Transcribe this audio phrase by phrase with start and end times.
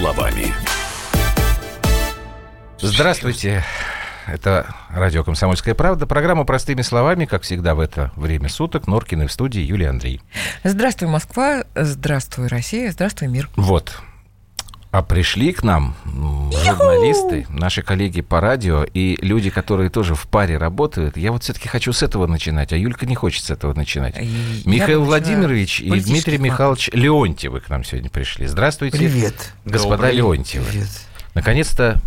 [0.00, 0.46] словами.
[2.80, 3.62] Здравствуйте.
[4.26, 6.06] Это радио «Комсомольская правда».
[6.06, 8.86] Программа «Простыми словами», как всегда в это время суток.
[8.86, 10.22] Норкины в студии Юлия Андрей.
[10.64, 11.64] Здравствуй, Москва.
[11.74, 12.92] Здравствуй, Россия.
[12.92, 13.50] Здравствуй, мир.
[13.56, 14.00] Вот.
[14.92, 15.94] А пришли к нам
[16.64, 21.16] журналисты, наши коллеги по радио и люди, которые тоже в паре работают.
[21.16, 24.16] Я вот все-таки хочу с этого начинать, а Юлька не хочет с этого начинать.
[24.18, 26.38] И Михаил я Владимирович и Дмитрий.
[26.38, 28.48] Михайлович Леонтьевы к нам сегодня пришли.
[28.48, 28.98] Здравствуйте.
[28.98, 29.54] Привет.
[29.64, 30.66] Господа Леонтьевы.
[30.68, 30.88] Привет.
[31.34, 32.00] Наконец-то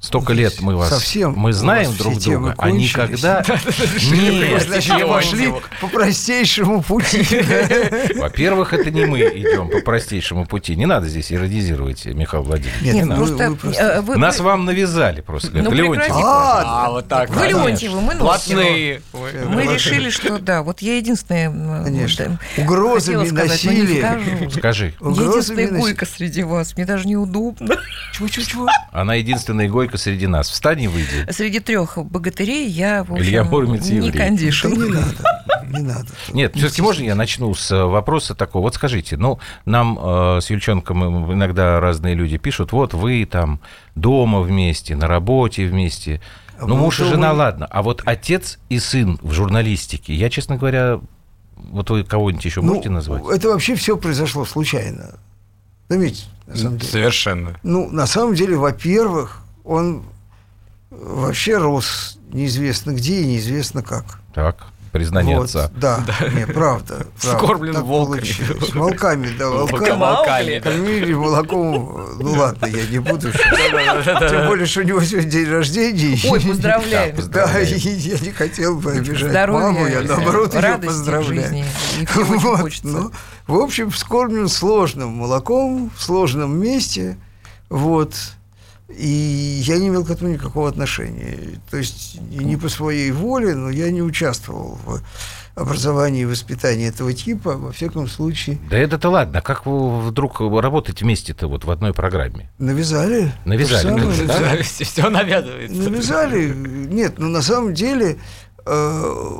[0.00, 5.88] столько лет мы вас Совсем мы знаем вас друг друга, а никогда мы пошли по
[5.88, 7.26] простейшему пути.
[8.16, 10.76] Во-первых, это не мы идем по простейшему пути.
[10.76, 12.82] Не надо здесь иронизировать, Михаил Владимирович.
[12.82, 13.56] Нет, Не вы- просто...
[13.80, 15.50] э, вы- Нас вы- вам навязали просто.
[15.52, 16.10] Ну, Леонтьев.
[16.12, 17.30] А, А, вот так.
[17.30, 17.46] Вы.
[17.48, 18.14] Леонтьевы, мы.
[18.14, 19.02] Носовы.
[19.12, 21.48] Мы решили, что да, вот я единственная...
[21.48, 22.38] м, Конечно.
[22.56, 24.50] Угрозами, хотела сказать, но не насилием.
[24.50, 24.50] скажу.
[24.58, 27.76] Скажи, единственная гойка среди вас, мне даже неудобно.
[28.12, 28.68] Чего-чего?
[28.92, 30.50] она единственная гойка среди нас.
[30.50, 31.26] Встань и выйди.
[31.30, 34.12] Среди трех богатырей я, в общем, Илья Муромец не еврей.
[34.12, 34.68] Да кондишн.
[34.68, 35.24] не надо,
[35.72, 36.06] не надо.
[36.32, 38.62] Нет, все-таки можно я начну с э, вопроса такого.
[38.64, 43.60] Вот скажите, ну, нам э, с Юльчонком иногда разные люди пишут, вот вы там
[43.94, 46.20] дома вместе, на работе вместе.
[46.60, 47.66] А Ну, вы муж и жена, не- ладно.
[47.70, 51.00] А вот отец и сын в журналистике, я, честно говоря,
[51.56, 53.22] вот вы кого-нибудь еще Ну, можете назвать?
[53.32, 55.14] это вообще все произошло случайно.
[55.88, 56.90] Заметьте, на самом деле.
[56.92, 57.56] Совершенно.
[57.62, 60.02] Ну, на самом деле, во-первых, он
[60.90, 64.18] вообще рос неизвестно где и неизвестно как.
[64.34, 65.70] Так, признание Вот, отца.
[65.76, 66.02] Да,
[66.34, 67.06] не, правда.
[67.20, 68.20] правда, Скорблен так волками.
[68.20, 68.74] получилось.
[68.74, 69.98] Волками, да, волками.
[69.98, 70.70] Волками, да.
[70.70, 73.30] Кормили молоком, ну ладно, я не буду.
[73.30, 76.18] Тем более, что у него сегодня день рождения.
[76.30, 77.16] Ой, поздравляем.
[77.16, 81.64] Да, Да, и я не хотел бы обижать Здоровья, маму, я наоборот ее поздравляю.
[82.14, 83.12] Вот, ну,
[83.46, 87.18] в общем, вскормлен сложным молоком, в сложном месте,
[87.68, 88.14] вот,
[88.88, 91.60] и я не имел к этому никакого отношения.
[91.70, 95.02] То есть не по своей воле, но я не участвовал в
[95.54, 99.42] образовании и воспитании этого типа, во всяком случае, Да это-то ладно.
[99.42, 102.50] Как вы вдруг работаете вместе-то вот в одной программе?
[102.58, 103.32] навязали.
[103.44, 104.26] Навязали, самое.
[104.26, 104.62] да?
[104.62, 105.76] Все навязывается.
[105.76, 106.54] Навязали.
[106.54, 108.18] Нет, ну на самом деле
[108.64, 109.36] э,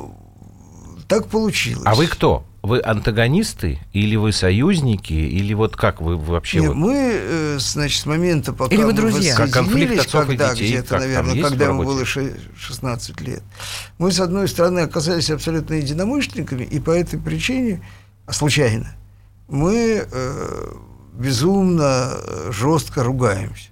[1.07, 1.83] так получилось.
[1.85, 2.43] А вы кто?
[2.61, 6.59] Вы антагонисты или вы союзники, или вот как вы вообще...
[6.59, 9.35] Нет, вот- мы, э, значит, с момента, пока Или вы мы друзья?
[9.35, 13.21] Как конфликт отцов и когда, детей, где-то, как там наверное, когда ему было ше- 16
[13.21, 13.43] лет,
[13.97, 17.81] мы, с одной стороны, оказались абсолютно единомышленниками, и по этой причине,
[18.25, 18.93] а случайно,
[19.47, 20.71] мы э,
[21.13, 23.69] безумно э, жестко ругаемся.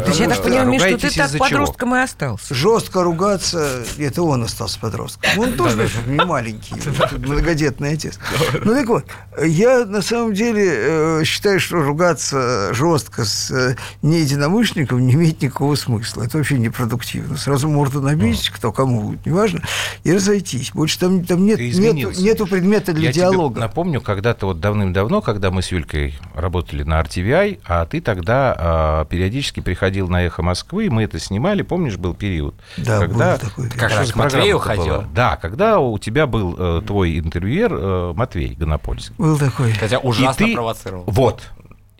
[0.00, 1.48] То есть я так понимаю, Миш, что ты так из-за чего?
[1.48, 2.52] подростком и остался.
[2.52, 5.30] Жестко ругаться, это он остался подростком.
[5.38, 8.18] Он тоже, не маленький, вот, многодетный отец.
[8.64, 9.04] Ну так вот,
[9.40, 15.76] я на самом деле э, считаю, что ругаться жестко с э, неединомышленником не имеет никакого
[15.76, 16.24] смысла.
[16.24, 17.36] Это вообще непродуктивно.
[17.36, 19.62] Сразу морду набить, кто кому, неважно,
[20.02, 20.72] и разойтись.
[20.72, 23.60] Больше там, там нет, нету, предмета для Я тебе диалога.
[23.60, 29.04] напомню, когда-то вот давным-давно, когда мы с Юлькой работали на RTVI, а ты тогда а,
[29.04, 32.54] периодически приходил на «Эхо Москвы», мы это снимали, помнишь, был период?
[32.76, 33.32] Да, когда...
[33.32, 33.80] был такой период.
[33.80, 34.98] Как раз Матвею программа-то была?
[34.98, 35.12] ходил?
[35.14, 39.14] Да, когда у тебя был э, твой интервьюер э, Матвей Гонопольский.
[39.18, 39.72] Был такой.
[39.72, 41.04] Хотя ужасно И ты- провоцировал.
[41.06, 41.42] Вот.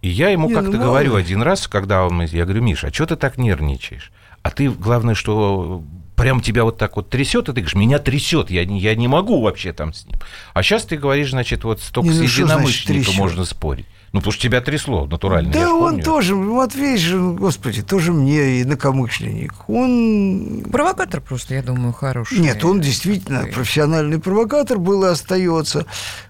[0.01, 2.93] И я ему Не, как-то ну, говорю один раз, когда он, я говорю, Миша, а
[2.93, 4.13] что ты так нервничаешь?
[4.43, 5.83] А ты, главное, что
[6.15, 9.09] прям тебя вот так вот трясет, и ты говоришь, меня трясет, я не, я не
[9.09, 10.17] могу вообще там с ним.
[10.53, 13.87] А сейчас ты говоришь, значит, вот столько Не, с ну значит единомышленником можно спорить.
[14.15, 15.51] Ну, потому что тебя трясло натурально.
[15.53, 19.69] Да он тоже, Матвей же, господи, тоже мне инакомышленник.
[19.69, 22.39] Он Провокатор просто, я думаю, хороший.
[22.39, 23.55] Нет, он действительно Такой.
[23.55, 25.87] профессиональный провокатор был и остается.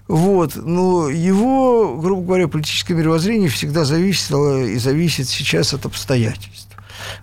[0.07, 0.55] Вот.
[0.55, 6.75] Но его, грубо говоря, политическое мировоззрение всегда зависело и зависит сейчас от обстоятельств.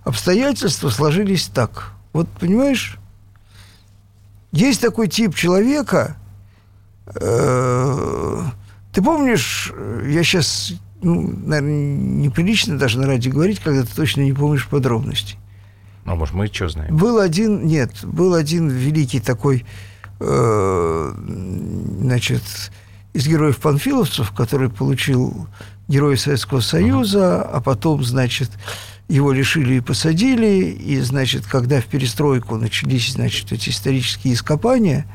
[0.05, 1.95] Обстоятельства сложились так.
[2.13, 2.99] Вот, понимаешь,
[4.53, 6.17] есть такой тип человека,
[7.17, 8.43] э,
[8.93, 14.21] ты помнишь, э, я сейчас, ну, наверное, неприлично даже на радио говорить, когда ты точно
[14.21, 15.39] не помнишь подробностей.
[16.05, 16.97] А может, мы что знаем?
[16.97, 19.65] Был один, нет, был один великий такой,
[20.21, 21.15] э,
[22.01, 22.43] значит,
[23.13, 25.49] из героев панфиловцев, который получил
[25.89, 28.51] Героя Советского Союза, а потом, значит,
[29.09, 35.07] его лишили и посадили, и, значит, когда в перестройку начались, значит, эти исторические ископания,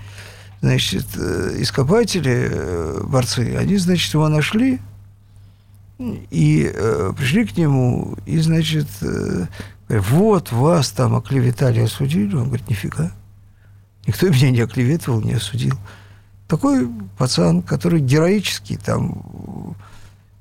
[0.61, 4.79] значит, э, ископатели, э, борцы, они, значит, его нашли
[5.99, 9.45] и э, пришли к нему, и, значит, э,
[9.87, 12.35] говорят, вот вас там оклеветали, осудили.
[12.35, 13.11] Он говорит, нифига.
[14.05, 15.75] Никто меня не оклеветывал, не осудил.
[16.47, 16.87] Такой
[17.17, 19.75] пацан, который героически там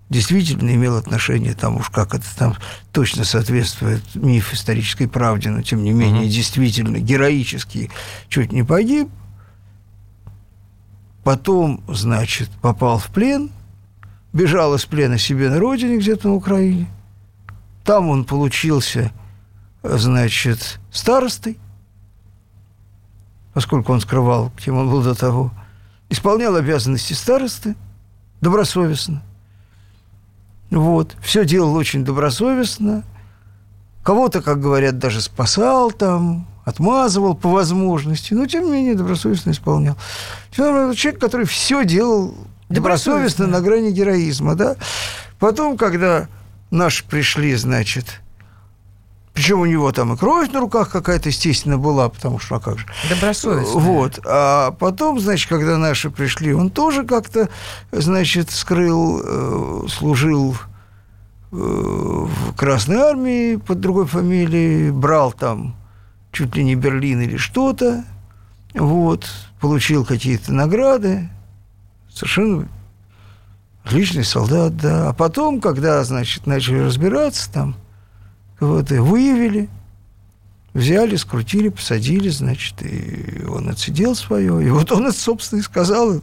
[0.09, 2.55] действительно имел отношение, там уж как это там
[2.93, 6.31] точно соответствует миф исторической правде, но тем не менее Мгм.
[6.31, 7.91] действительно героически
[8.29, 9.09] чуть не погиб.
[11.27, 13.51] Потом, значит, попал в плен,
[14.33, 16.87] бежал из плена себе на родине, где-то на Украине.
[17.83, 19.11] Там он получился,
[19.83, 21.59] значит, старостой,
[23.55, 25.51] поскольку он скрывал, кем он был до того.
[26.11, 27.75] Исполнял обязанности старосты
[28.41, 29.21] добросовестно.
[30.71, 31.17] Вот.
[31.23, 33.03] Все делал очень добросовестно.
[34.05, 39.97] Кого-то, как говорят, даже спасал там, отмазывал по возможности, но тем не менее добросовестно исполнял.
[40.51, 42.35] Человек, который все делал
[42.69, 43.47] добросовестно Добросовестно.
[43.47, 44.77] на грани героизма, да.
[45.39, 46.27] Потом, когда
[46.73, 48.21] наши пришли, значит,
[49.33, 52.79] причем у него там и кровь на руках какая-то, естественно, была, потому что, а как
[52.79, 53.79] же, Добросовестно.
[53.79, 54.19] вот.
[54.27, 57.49] А потом, значит, когда наши пришли, он тоже как-то,
[57.93, 60.57] значит, скрыл, э, служил
[61.53, 65.77] э, в Красной Армии под другой фамилией, брал там
[66.37, 68.05] чуть ли не Берлин или что-то,
[68.75, 69.27] вот,
[69.59, 71.31] получил какие-то награды,
[72.13, 72.69] совершенно
[73.83, 75.09] отличный солдат, да.
[75.09, 77.75] А потом, когда, значит, начали разбираться там,
[78.61, 79.71] вот, и выявили,
[80.77, 84.63] Взяли, скрутили, посадили, значит, и он отсидел свое.
[84.63, 86.21] И вот он, собственно, и сказал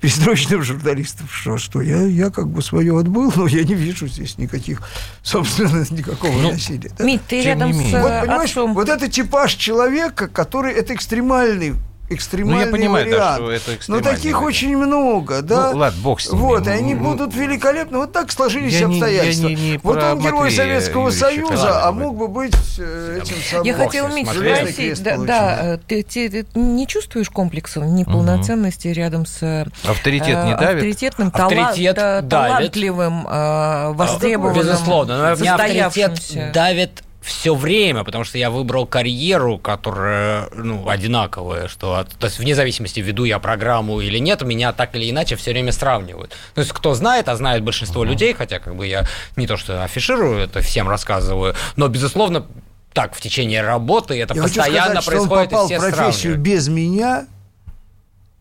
[0.00, 4.38] перестроечным журналистам, что, что я, я как бы свое отбыл, но я не вижу здесь
[4.38, 4.80] никаких,
[5.24, 6.92] собственно, никакого Ну, насилия.
[6.96, 7.02] да.
[7.04, 7.78] Мить, ты Тем рядом с.
[7.78, 8.74] Вот, э, понимаешь, отцом.
[8.74, 11.74] вот это типаж человека, который, это экстремальный
[12.08, 13.62] экстремальный Ну, я понимаю, да, вариант.
[13.62, 14.46] что это Но таких вариант.
[14.46, 15.72] очень много, да.
[15.72, 16.40] Ну, ладно, бог с ними.
[16.40, 17.98] Вот, и они Ну, будут великолепны.
[17.98, 19.48] Вот так сложились Я не- я обстоятельства.
[19.48, 21.82] не- не вот он герой Матвея Советского Юрьевича Союза, Каланова.
[21.88, 23.66] а мог бы быть э, этим самым...
[23.66, 24.34] Я хотела смотрели.
[24.34, 30.44] Железный спросить, да, да, ты, ты- ты не чувствуешь комплекса неполноценности рядом с э, Авторитет
[30.44, 30.76] не давит?
[30.76, 32.28] авторитетным, Авторитет да, давит.
[32.30, 40.88] талантливым, э, востребованным, Безусловно, авторитет давит все время, потому что я выбрал карьеру, которая ну,
[40.88, 45.10] одинаковая, что от- то есть вне зависимости, веду я программу или нет, меня так или
[45.10, 46.32] иначе все время сравнивают.
[46.54, 49.04] То есть кто знает, а знает большинство людей, хотя как бы я
[49.36, 52.46] не то что афиширую, это всем рассказываю, но безусловно
[52.92, 56.12] так в течение работы это Я хочу постоянно сказать, что он происходит, попал в профессию
[56.34, 56.38] сравнивают.
[56.40, 57.26] без меня.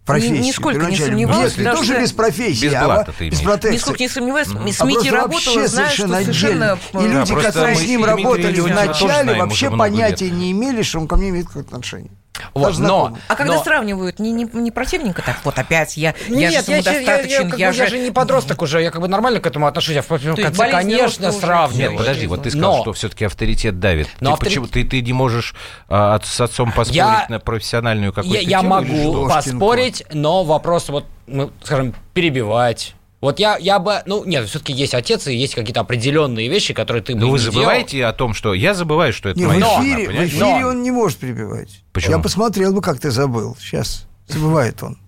[0.06, 3.74] Профессию, нисколько не сомневалась, Без- даже- тоже без профессии, Без а блата ты без протекции.
[3.76, 8.06] Нисколько не сомневаюсь, с А работала, знаю, что совершенно И люди, Да, которые с ним
[8.06, 12.12] работали вначале, знаем вообще понятия не имели, что он ко мне имеет какое-то отношение.
[12.54, 13.18] Вот, Даже но.
[13.28, 16.72] А когда но- сравнивают, не, не, не противненько так, вот опять я, я Нет, же
[16.72, 19.08] я, я, я, самодостаточен, как я, бы, я же не подросток уже, я как бы
[19.08, 19.96] нормально к этому отношусь.
[19.96, 21.92] Я в конце, конечно, сравниваю.
[21.92, 24.10] Нет, подожди, вот ты сказал, Но- что все-таки авторитет давит.
[24.20, 25.56] Но ты, авторит- почему, ты, ты не можешь
[25.88, 30.90] а, от- с отцом поспорить Я- на профессиональную какую-то Я, я могу поспорить, но вопрос
[30.90, 32.96] вот, ну, скажем, перебивать.
[33.26, 37.02] Вот я, я бы, ну, нет, все-таки есть отец, и есть какие-то определенные вещи, которые
[37.02, 39.60] ты бы Ну, вы забываете о том, что я забываю, что это Не, в моя
[39.62, 40.30] жена, эфире, в понимаешь?
[40.30, 41.82] эфире Но- он не может перебивать.
[41.92, 42.12] Почему?
[42.18, 43.58] Я посмотрел бы, как ты забыл.
[43.60, 45.00] Сейчас забывает он.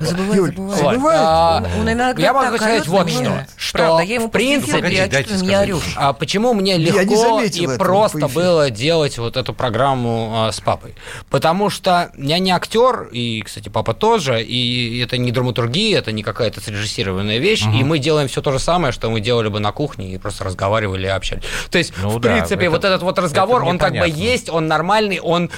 [0.00, 0.76] Забываю, Юль, забываю.
[0.76, 0.92] Вот.
[0.94, 1.20] Забывает.
[1.22, 4.72] а, Он- он иногда я могу сказать вот что, что Правда, я ему в принципе,
[4.74, 5.94] Погоди, я орешь.
[5.96, 10.94] А почему мне легко и этого просто было делать вот эту программу а, с папой?
[11.30, 16.22] Потому что я не актер, и, кстати, папа тоже, и это не драматургия, это не
[16.22, 19.72] какая-то срежиссированная вещь, и мы делаем все то же самое, что мы делали бы на
[19.72, 21.42] кухне и просто разговаривали и общались.
[21.70, 24.20] То есть, Ну в да, принципе, это- вот этот вот разговор, он как бы понятно.
[24.20, 25.50] есть, он нормальный, он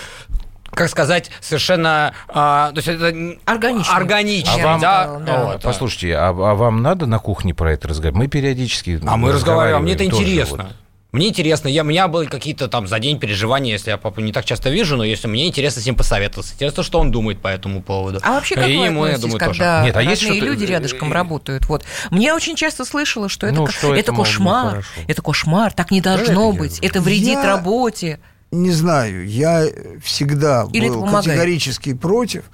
[0.77, 3.07] как сказать, совершенно, а, то есть это
[3.47, 3.95] Органичный.
[3.97, 5.63] органичный, А вам- да, да, вот.
[5.63, 8.19] Послушайте, а, а вам надо на кухне про это разговаривать?
[8.19, 10.57] Мы периодически А мы разговариваем, а мне это тоже интересно.
[10.65, 10.67] вот.
[11.13, 14.33] Мне интересно, я, у меня были какие-то там за день переживания, если я папу не
[14.33, 17.49] так часто вижу, но если мне интересно с ним посоветоваться, интересно, что он думает по
[17.49, 18.21] этому поводу.
[18.23, 19.61] А вообще, как И вы ему, я относитесь, думаю, тоже.
[19.61, 21.67] когда Нет, а есть что-то- люди рядышком э, работают?
[21.69, 21.85] Вот.
[22.11, 25.91] Мне очень часто слышала, что это, Ну, ко- что это, это кошмар, это кошмар, так
[25.91, 28.19] не должно это быть, я- это вредит Я- работе.
[28.53, 29.67] Не знаю, я
[30.03, 32.45] всегда Или был категорически против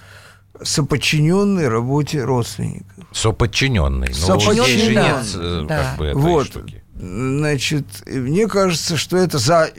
[0.62, 3.04] соподчиненной работе родственников.
[3.12, 4.08] Соподчиненный.
[4.08, 5.02] Ну, же да.
[5.18, 5.84] нет э, Да.
[5.90, 6.82] как бы этой Вот, штуки.
[6.98, 9.70] значит, мне кажется, что это за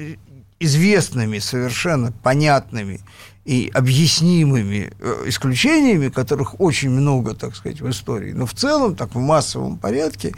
[0.59, 3.01] известными, совершенно понятными
[3.45, 9.15] и объяснимыми э, исключениями, которых очень много, так сказать, в истории, но в целом, так
[9.15, 10.33] в массовом порядке,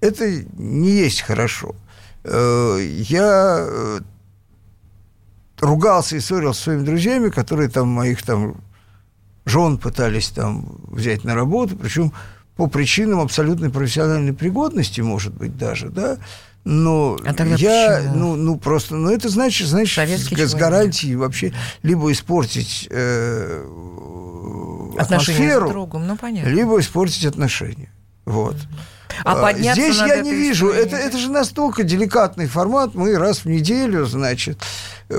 [0.00, 1.74] это не есть хорошо.
[2.24, 4.00] Э, Я
[5.60, 8.56] ругался и ссорился со своими друзьями, которые там моих там
[9.44, 12.12] жен пытались там взять на работу, причем
[12.56, 16.18] по причинам абсолютной профессиональной пригодности, может быть, даже, да,
[16.64, 18.14] но А тогда я, почему?
[18.16, 20.58] ну, ну, просто, ну, это значит, значит, Советский с, с человек.
[20.58, 23.64] гарантией вообще либо испортить э,
[24.98, 26.50] атмосферу, с другом, ну понятно.
[26.50, 27.90] либо испортить отношения.
[28.26, 28.56] Вот.
[29.24, 33.46] А подняться Здесь я не вижу, это, это же настолько деликатный формат, мы раз в
[33.46, 34.58] неделю, значит,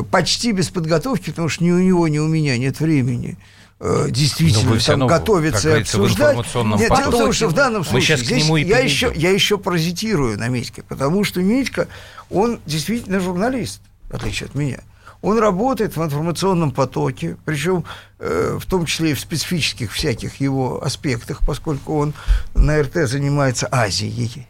[0.09, 3.37] почти без подготовки, потому что ни у него, ни у меня нет времени
[3.79, 6.37] э, действительно там готовиться и обсуждать.
[6.37, 10.47] Нет, дело в том, что в данном случае здесь я, еще, я еще паразитирую на
[10.47, 11.87] Митьке, потому что Митька,
[12.29, 14.79] он действительно журналист, в отличие от меня.
[15.21, 17.83] Он работает в информационном потоке, причем
[18.17, 22.13] э, в том числе и в специфических всяких его аспектах, поскольку он
[22.55, 24.47] на РТ занимается Азией,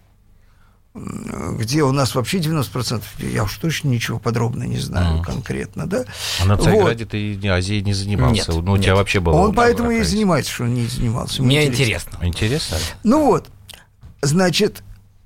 [0.93, 5.23] где у нас вообще 90%, я уж точно ничего подробно не знаю Мгм.
[5.23, 6.03] конкретно, да?
[6.41, 6.65] А на Вот.
[6.65, 8.51] Царьграде ты не- Азией не занимался.
[8.51, 8.97] Нет, ну, у тебя нет.
[8.97, 9.33] вообще было...
[9.35, 11.37] Он поэтому и занимается, что он не занимался.
[11.37, 12.17] Ему Мне интересно.
[12.21, 12.77] Интересно.
[13.03, 13.47] Ну вот,
[14.21, 14.83] значит,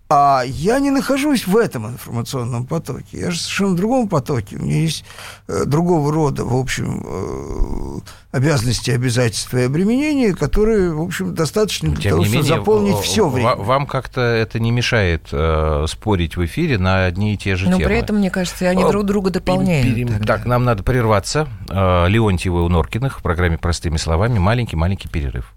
[0.07, 3.05] а я не нахожусь в этом информационном потоке.
[3.19, 4.55] Я же совершенно в другом потоке.
[4.57, 5.03] У меня есть
[5.47, 7.99] э, другого рода, в общем, э,
[8.31, 12.97] обязанности, обязательства и обременения, которые, в общем, достаточно для Тем того, не чтобы менее, заполнить
[12.97, 13.55] все время.
[13.55, 17.77] Вам как-то это не мешает э, спорить в эфире на одни и те же Но
[17.77, 17.89] темы.
[17.89, 19.87] при этом, мне кажется, они друг друга дополняют.
[19.87, 20.25] Пере- тогда.
[20.35, 21.47] Так, нам надо прерваться.
[21.67, 24.37] Э, Леонтьева у Норкиных в программе «Простыми словами».
[24.37, 25.51] Маленький-маленький перерыв.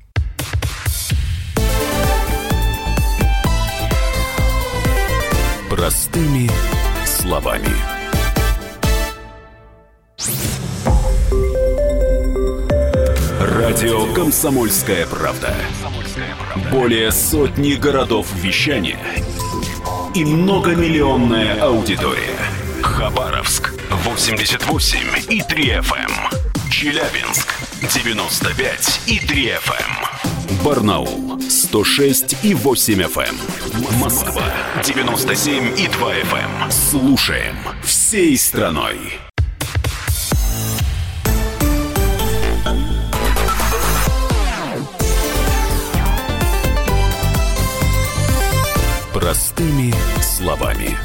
[5.79, 6.51] Простыми
[7.07, 7.69] словами.
[13.41, 15.55] Радио «Комсомольская правда».
[16.73, 18.99] Более сотни городов вещания
[20.17, 22.41] и многомиллионная аудитория.
[22.83, 23.73] Хабаровск
[24.05, 24.99] 88
[25.31, 26.11] и 3 FM.
[26.73, 30.65] Челябинск 95 и 3 FM.
[30.65, 33.58] Барнаул 106 и 8 FM.
[34.01, 34.43] Москва
[34.83, 36.71] 97 и 2 FM.
[36.71, 38.97] Слушаем всей страной.
[49.13, 50.97] Простыми словами.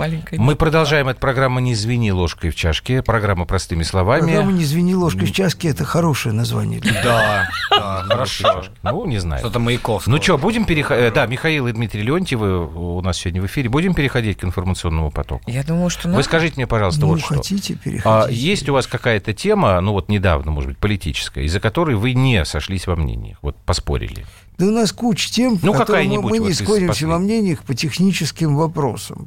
[0.00, 1.08] Маленькая Мы продолжаем.
[1.08, 3.02] Это программа «Не звени ложкой в чашке».
[3.02, 4.22] Программа «Простыми словами».
[4.22, 6.80] Программа «Не звени ложкой в чашке»– это хорошее название.
[6.80, 8.64] Да, да, хорошо.
[8.82, 9.40] Ну, не знаю.
[9.40, 10.14] Что-то Маяковского.
[10.14, 11.12] Ну что, будем переходить...
[11.12, 13.68] Да, Михаил и Дмитрий Леонтьевы у нас сегодня в эфире.
[13.68, 15.42] Будем переходить к информационному потоку?
[15.46, 16.08] Я думаю, что...
[16.08, 17.34] Вы скажите мне, пожалуйста, Ну, вот что.
[17.34, 18.08] хотите, переходите.
[18.08, 22.14] А есть у вас какая-то тема, ну вот недавно, может быть, политическая, из-за которой вы
[22.14, 24.24] не сошлись во мнениях, вот поспорили?
[24.60, 27.62] Да у нас куча тем, Ну, по которым мы, мы вот не сходимся во мнениях
[27.62, 29.26] по техническим вопросам.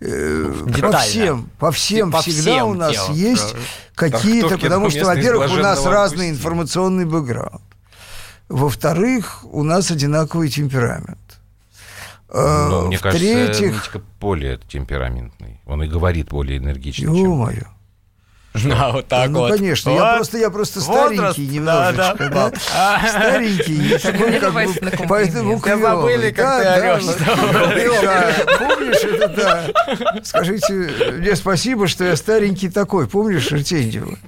[0.00, 0.98] Э, по Детально.
[0.98, 3.58] всем, по всем По всегда всем у нас делам, есть да.
[3.94, 6.30] какие-то, потому что, во-первых, у нас разный Августина.
[6.30, 7.62] информационный бэкграунд.
[8.50, 11.40] Во-вторых, у нас одинаковый темперамент.
[12.28, 15.58] Э, Ну, мне кажется, В-третьих, Митька более темпераментный.
[15.64, 17.48] Он и говорит более энергично, чем...
[18.52, 19.52] Да, вот так ну, вот.
[19.56, 20.16] конечно, я Вот.
[20.16, 25.60] просто, я просто Возраст, старенький немножечко, да, да, старенький, не такой, как бы, поэтому Да
[25.62, 25.82] клёвый.
[25.82, 30.20] забыли, как Да, ты да, да, Помнишь, это да.
[30.24, 30.72] Скажите
[31.18, 34.18] мне спасибо, что я старенький такой, помнишь Артеньева?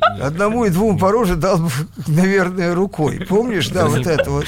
[0.00, 1.70] Одному и двум по роже дал бы,
[2.06, 3.24] наверное, рукой.
[3.28, 4.46] Помнишь, да, вот это вот.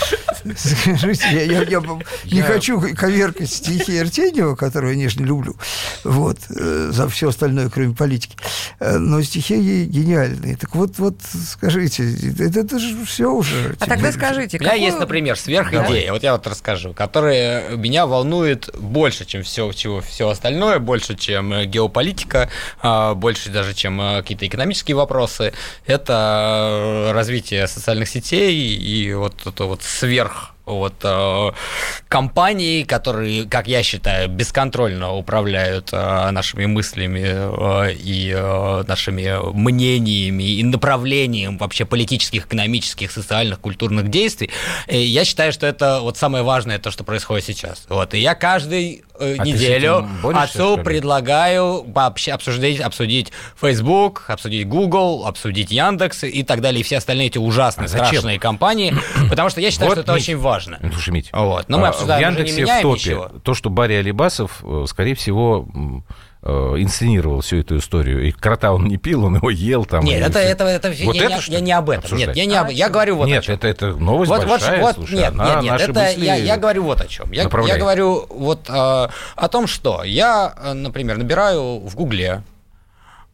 [0.57, 1.83] Скажите, я, я- я
[2.31, 5.57] не хочу коверкать стихи Артеньева, которые я нежно люблю,
[6.05, 8.37] вот, э, за все остальное, кроме политики.
[8.79, 10.57] Э, Но стихи гениальные.
[10.57, 12.05] Так вот, вот, скажите,
[12.39, 13.77] это, это же все уже.
[13.81, 18.07] А тогда скажите, У меня какую- есть, например, сверхидея, вот я вот расскажу, которая меня
[18.07, 22.49] волнует больше, чем все, чего, все остальное, больше, чем э, геополитика,
[22.83, 25.40] а, больше даже, чем какие-то экономические вопросы.
[25.87, 31.51] Это э, развитие социальных сетей и вот это вот сверх вот э,
[32.09, 40.43] компании, которые, как я считаю, бесконтрольно управляют э, нашими мыслями э, и э, нашими мнениями
[40.43, 44.51] и направлением вообще политических, экономических, социальных, культурных действий.
[44.87, 47.87] И я считаю, что это вот самое важное, то, что происходит сейчас.
[47.89, 48.15] Вот.
[48.15, 55.27] И я каждую э, А неделю борешься, отцу предлагаю вообще обсудить, обсудить Facebook, обсудить Google,
[55.27, 58.07] обсудить Яндекс и так далее, и все остальные эти ужасные, А зачем?
[58.07, 58.95] страшные компании,
[59.29, 60.79] потому что я считаю, Вот, что это очень важно.
[60.83, 61.69] Ну, Слушай, Мить, Вот.
[61.69, 63.29] Но мы а, обсуждаем, в уже не Яндексе меняем в топе ничего.
[63.43, 65.67] то, что Барри Алибасов, э, скорее всего,
[66.43, 68.27] инсценировал всю эту историю.
[68.27, 70.05] И крота он не пил, он его ел там.
[70.05, 72.05] Нет, это, это, это, Вот я, это, я ли, не об этом.
[72.05, 72.29] обсуждать?
[72.29, 73.55] Нет, я не об, я говорю вот о Нет, чем.
[73.57, 76.85] это, это новость вот, большая, вот, слушай, нет, она нет, нет, это я, я говорю
[76.85, 77.31] вот о чем.
[77.33, 82.43] Я, я говорю вот э, о том, что я, э, например, набираю в Гугле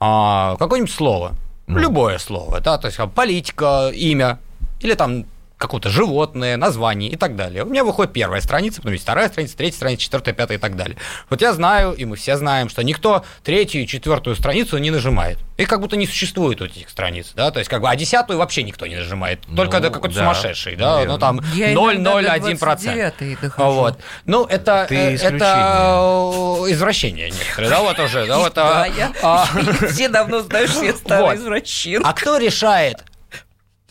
[0.00, 1.32] а, какое-нибудь слово,
[1.66, 1.78] Ну.
[1.78, 4.38] любое слово, да, то есть а, политика, имя,
[4.80, 5.24] или там
[5.58, 7.64] какое-то животное, название и так далее.
[7.64, 10.76] У меня выходит первая страница, потом есть вторая страница, третья страница, четвертая, пятая и так
[10.76, 10.96] далее.
[11.30, 15.38] Вот я знаю, и мы все знаем, что никто третью и четвертую страницу не нажимает.
[15.56, 18.62] Их как будто не существует этих страниц, да, то есть как бы, а десятую вообще
[18.62, 21.14] никто не нажимает, только Ну, да, какой-то да, сумасшедший, да, верно.
[21.14, 22.58] ну там Я иногда до 0,01%.
[22.58, 23.70] 29-й дохожу.
[23.70, 23.98] Вот.
[24.26, 28.54] Ну, это, Ты э, это извращение некоторые, да, вот уже, да, вот.
[28.54, 29.46] Да, я а,
[29.88, 31.36] все давно знаю, что я старый Вот.
[31.36, 32.02] извращенец.
[32.04, 33.02] А кто решает,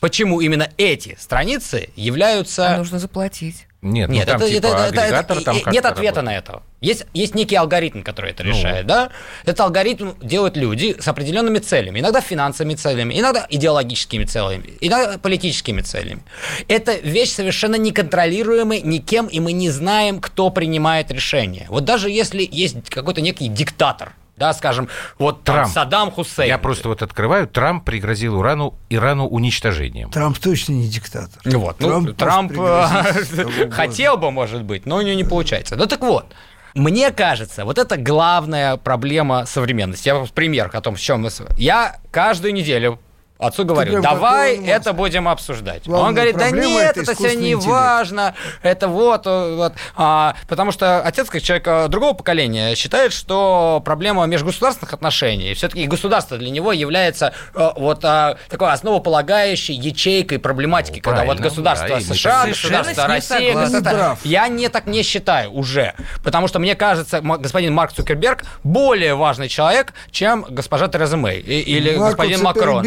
[0.06, 2.78] почему именно эти страницы А являются...
[2.78, 3.66] нужно заплатить.
[3.82, 6.26] Нет, Нет, ну, там это, типа это- это- это- там нет ответа работает.
[6.26, 6.62] на это.
[6.82, 8.50] Есть, есть некий алгоритм, который это Ну.
[8.52, 9.10] решает, да?
[9.44, 12.00] Этот алгоритм делают люди с определенными целями.
[12.02, 16.22] Иногда финансовыми целями, иногда идеологическими целями, иногда политическими целями.
[16.68, 21.66] Это вещь совершенно неконтролируемая никем, и мы не знаем, кто принимает решение.
[21.70, 25.74] Вот даже если есть какой-то некий диктатор, да, скажем, вот там Трамп.
[25.74, 26.48] Саддам Хусейн.
[26.50, 30.10] Я просто вот открываю, Трамп пригрозил Ирану, Ирану уничтожением.
[30.12, 31.42] Трамп точно не диктатор.
[31.46, 33.72] Вот, ну, Трамп Трамп, э, пригрозить кого угодно.
[33.76, 35.76] хотел бы, может быть, но у него не получается.
[35.76, 36.26] Ну так вот,
[36.74, 40.10] мне кажется, вот это главная проблема современности.
[40.10, 41.30] Я вам пример о том, в чем мы...
[41.30, 43.00] с- Я каждую неделю
[43.38, 45.84] отцу говорю, прям давай это будем обсуждать.
[45.86, 47.66] Главная Он говорит, да нет, это это все не интеллект».
[47.66, 49.74] важно, это вот, э, вот.
[49.96, 55.86] А, потому что отец, как человек э, другого поколения, считает, что проблема межгосударственных отношений, все-таки
[55.86, 61.90] государство для него является э, вот а, такой основополагающей ячейкой проблематики, Ну, когда вот государство
[61.90, 67.22] да, США, государство Россия, государство- я не так не считаю уже, потому что мне кажется,
[67.22, 72.84] господин Марк Цукерберг более важный человек, чем госпожа Тереза Мэй или Марку господин Макрон.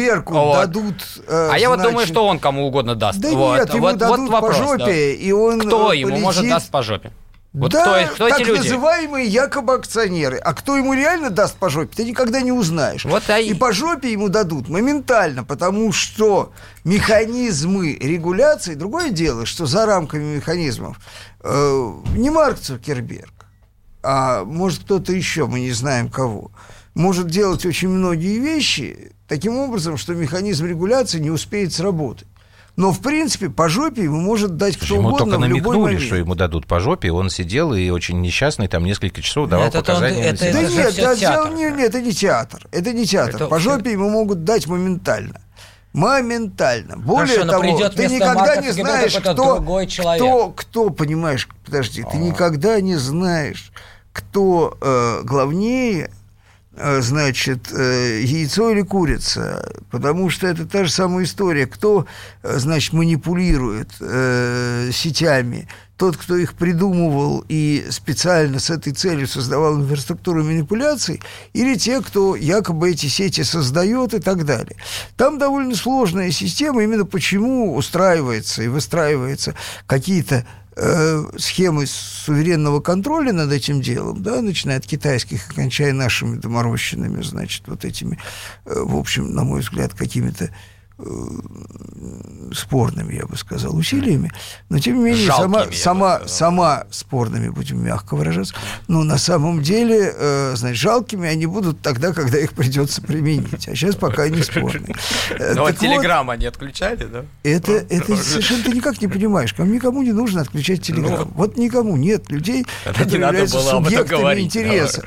[0.49, 0.59] Вот.
[0.59, 0.95] дадут...
[1.27, 3.19] э, А я вот думаю, что он кому угодно даст.
[3.19, 3.57] Да Вот.
[3.59, 4.91] нет, ему вот, дадут вот вопрос, по жопе, да.
[4.91, 7.11] и он Кто э, ему может даст по жопе?
[7.51, 8.59] Вот да, кто, кто так эти люди?
[8.59, 10.37] называемые якобы акционеры.
[10.37, 13.05] А кто ему реально даст по жопе, ты никогда не узнаешь.
[13.05, 16.51] Вот а и- И по жопе ему дадут моментально, потому что
[16.83, 20.99] механизмы регуляции, другое дело, что за рамками механизмов
[21.41, 23.33] э, не Марк Цукерберг,
[24.03, 26.51] а может кто-то еще, мы не знаем кого,
[26.93, 32.27] может делать очень многие вещи таким образом, что механизм регуляции не успеет сработать.
[32.75, 36.01] Но, в принципе, по жопе ему может дать кто Ему угодно только в любой момент.
[36.01, 39.75] что ему дадут по жопе, он сидел и очень несчастный, там несколько часов давал Нет,
[39.75, 40.23] это он- показания.
[40.23, 41.51] это- на Да это же нет, да, театр.
[41.53, 42.67] не- нет, это не театр.
[42.71, 43.35] Это не театр.
[43.35, 45.41] Это По жопе ему могут дать моментально.
[45.91, 46.95] Моментально.
[46.97, 50.23] Более Хорошо, того, ты никогда Марка не знаешь, кто, другой человек.
[50.23, 53.71] кто, кто, понимаешь, подожди, ты никогда не знаешь,
[54.13, 56.11] кто э, главнее,
[57.01, 62.05] значит, э, яйцо или курица, потому что это та же самая история, кто,
[62.43, 69.77] э, значит, манипулирует э, сетями, тот, кто их придумывал и специально с этой целью создавал
[69.77, 74.77] инфраструктуру манипуляций, или те, кто якобы эти сети создает и так далее.
[75.17, 80.45] Там довольно сложная система, именно почему устраивается и выстраивается какие-то
[80.79, 87.63] э, схемы суверенного контроля над этим делом, да, начиная от китайских кончая нашими доморощенными, значит,
[87.67, 88.17] вот этими,
[88.65, 90.49] э, в общем, на мой взгляд, какими-то э,
[92.53, 94.31] спорными, я бы сказал, усилиями,
[94.69, 98.55] но тем не менее Жалкими, сама, сама, сама спорными, будем мягко выражаться,
[98.87, 103.75] но на самом деле, э, значит, жалкими они будут тогда, когда их придется применить, а
[103.75, 104.95] сейчас пока они спорные.
[105.31, 107.25] Э, Ну, вот так вот, телеграмм они отключали, да?
[107.43, 109.53] это, это совершенно ты никак не понимаешь.
[109.53, 111.29] Кому никому не нужно отключать телеграм.
[111.35, 115.03] вот никому нет людей, Ну, которые являются субъектами интереса.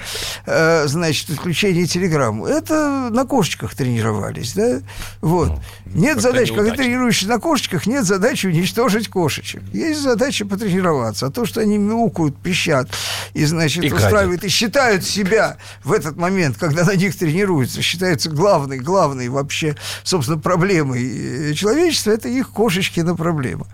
[0.46, 2.44] Э, значит, отключение телеграмм.
[2.44, 4.80] Это на кошечках тренировались, да?
[5.20, 5.60] Вот.
[5.86, 9.62] Нет задачи, когда тренируешься на кошечках, нет задачи уничтожить кошечек.
[9.72, 11.26] Есть задача потренироваться.
[11.26, 12.88] А то, что они мяукают, пищат
[13.34, 18.30] и, значит, И устраивают и считают себя в этот момент, когда на них тренируются, считаются
[18.30, 23.66] главной, главной вообще, собственно, проблемой э, человечества, это их кошечкина проблема.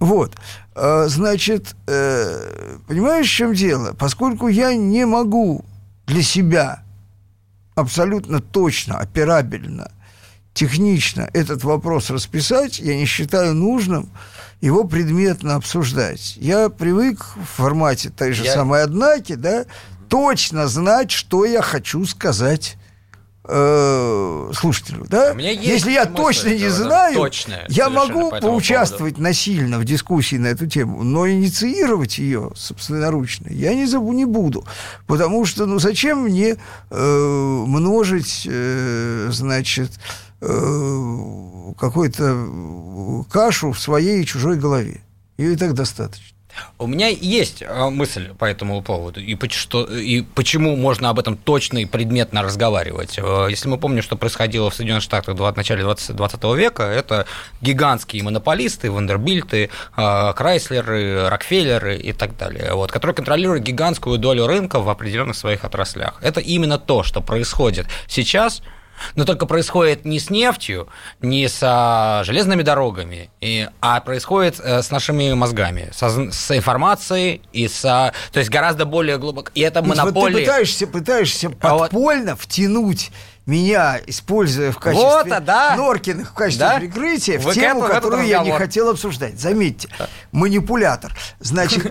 [0.00, 0.36] Вот.
[0.74, 3.94] А, Значит, э, понимаешь, в чем дело?
[3.98, 5.64] Поскольку я не могу
[6.06, 6.82] для себя
[7.74, 9.90] абсолютно точно, операбельно,
[10.58, 14.10] технично этот вопрос расписать, я не считаю нужным
[14.60, 16.36] его предметно обсуждать.
[16.36, 19.66] Я привык в формате той же Я- самой однаки, да,
[20.08, 22.76] точно знать, что я хочу сказать
[23.50, 25.32] э, слушателю, да?
[25.38, 30.66] Если я точно не знаю, точная я могу по поучаствовать насильно в дискуссии на эту
[30.66, 34.66] тему, но инициировать ее собственноручно я не забу не буду,
[35.06, 36.56] потому что ну зачем мне
[36.90, 45.02] э, множить, э, значит, э, какую-то кашу в своей и чужой голове?
[45.36, 46.38] Ее и так достаточно.
[46.78, 51.36] У меня есть э, мысль по этому поводу, и, что, и почему можно об этом
[51.36, 53.18] точно и предметно разговаривать.
[53.18, 57.26] Э, если мы помним, что происходило в Соединенных Штатах в начале 20, 20 века, это
[57.60, 64.80] гигантские монополисты, Вандербильты, э, Крайслеры, Рокфеллеры и так далее, вот, которые контролируют гигантскую долю рынка
[64.80, 66.18] в определенных своих отраслях.
[66.22, 68.62] Это именно то, что происходит сейчас–
[69.14, 70.88] но только происходит не с нефтью,
[71.20, 77.42] не с а, железными дорогами, и, а происходит а, с нашими мозгами, со, с информацией
[77.52, 77.84] и с...
[77.84, 79.50] А, то есть гораздо более глубоко.
[79.54, 80.32] И это монополия...
[80.32, 82.40] Вот ты пытаешься, пытаешься подпольно вот...
[82.40, 83.10] втянуть
[83.48, 85.74] меня, используя в качестве вот, а, да.
[85.74, 86.78] Норкиных в качестве да?
[86.78, 89.40] прикрытия, Вы в тему, этому, которую я не хотел обсуждать.
[89.40, 89.88] Заметьте,
[90.32, 91.16] манипулятор.
[91.40, 91.86] Значит,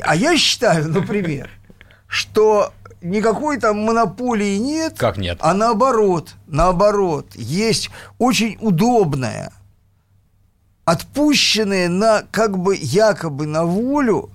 [0.02, 1.50] а я считаю, например,
[2.06, 4.94] что никакой там монополии нет.
[4.98, 5.38] Как нет?
[5.40, 9.52] А наоборот, наоборот, есть очень удобная,
[10.84, 14.30] отпущенная на как бы якобы на волю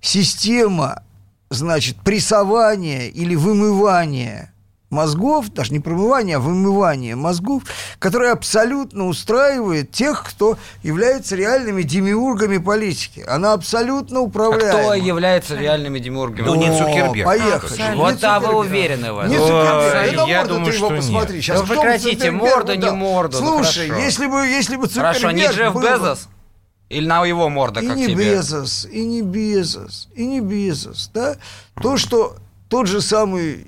[0.00, 1.02] система,
[1.50, 4.49] значит, прессования или вымывания
[4.90, 7.62] мозгов, даже не промывание, а вымывание мозгов,
[7.98, 13.24] которое абсолютно устраивает тех, кто является реальными демиургами политики.
[13.26, 14.74] Она абсолютно управляет.
[14.74, 16.46] А кто является реальными демиургами?
[16.46, 17.24] Ну, не Цукерберг.
[17.24, 17.96] Поехали.
[17.96, 19.30] Вот а вы уверены в этом.
[19.30, 20.12] Не Цукерберг.
[20.12, 21.40] Это я думаю, ты его посмотри.
[21.40, 23.40] Сейчас да прекратите, морда не морда.
[23.40, 25.82] Ну, Слушай, ну, если бы, если бы Цукерберг Хорошо, не Джефф был...
[25.82, 26.28] Безос?
[26.88, 28.34] Или на его морда, и как не тебе?
[28.34, 31.36] Безос, и не Безос, и не Безос, да?
[31.80, 32.36] То, что
[32.68, 33.64] тот же самый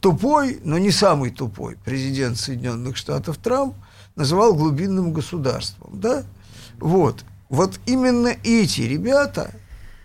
[0.00, 3.74] тупой, но не самый тупой президент Соединенных Штатов Трамп
[4.16, 6.24] называл глубинным государством, да?
[6.78, 7.24] Вот.
[7.48, 9.52] Вот именно эти ребята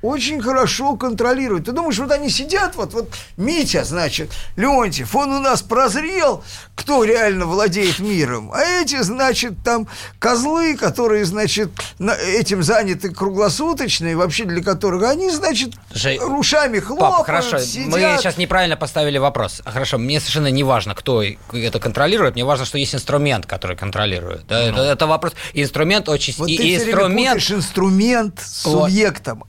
[0.03, 1.65] очень хорошо контролируют.
[1.65, 6.43] Ты думаешь, вот они сидят, вот, вот Митя, значит, Леонтьев, он у нас прозрел,
[6.75, 9.87] кто реально владеет миром, а эти, значит, там
[10.19, 17.17] козлы, которые, значит, этим заняты круглосуточно, и вообще для которых они, значит, Слушай, рушами хлопают,
[17.17, 17.87] Пап, хорошо, сидят.
[17.87, 19.61] мы сейчас неправильно поставили вопрос.
[19.65, 24.45] Хорошо, мне совершенно не важно, кто это контролирует, мне важно, что есть инструмент, который контролирует.
[24.47, 24.63] Да?
[24.63, 24.67] Ну.
[24.73, 25.33] Это, это вопрос.
[25.53, 26.33] Инструмент очень...
[26.37, 27.41] Вот и, ты инструмент...
[27.49, 29.45] инструмент с субъектом.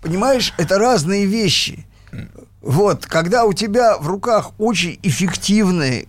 [0.00, 1.86] Понимаешь, это разные вещи.
[2.60, 6.08] Вот, когда у тебя в руках очень эффективный,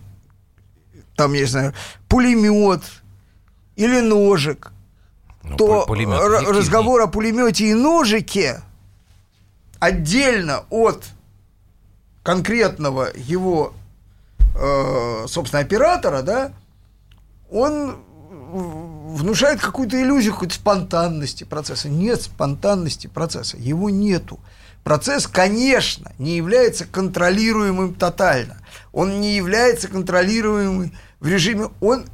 [1.14, 1.74] там, я не знаю,
[2.08, 2.82] пулемет
[3.76, 4.72] или ножик,
[5.42, 8.62] ну, то разговор о пулемете и ножике
[9.78, 11.04] отдельно от
[12.22, 13.72] конкретного его,
[14.56, 16.52] э, собственно, оператора, да,
[17.50, 17.96] он
[18.48, 21.88] внушает какую-то иллюзию какой-то спонтанности процесса.
[21.88, 24.40] Нет спонтанности процесса, его нету.
[24.84, 28.58] Процесс, конечно, не является контролируемым тотально.
[28.92, 32.06] Он не является контролируемым в режиме, он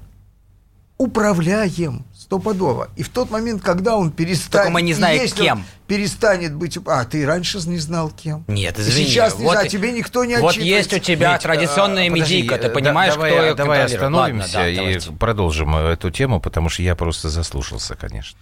[0.99, 2.89] управляем стопудово.
[2.97, 4.51] И в тот момент, когда он перестанет...
[4.51, 5.65] Только мы не знаем, кем.
[5.87, 6.79] перестанет быть...
[6.87, 8.45] А, ты раньше не знал, кем.
[8.49, 9.05] Нет, извини.
[9.05, 12.09] И сейчас не вот, знаю, тебе никто не Вот есть у тебя Ведь, традиционная а,
[12.09, 15.13] медийка, ты понимаешь, давай, кто ее Давай остановимся Ладно, да, и давайте.
[15.13, 18.39] продолжим эту тему, потому что я просто заслушался, конечно.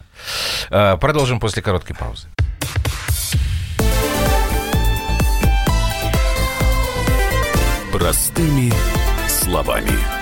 [0.71, 2.29] А, продолжим после короткой паузы.
[7.93, 8.73] Простыми
[9.29, 10.22] словами.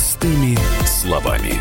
[0.00, 1.60] Простыми словами.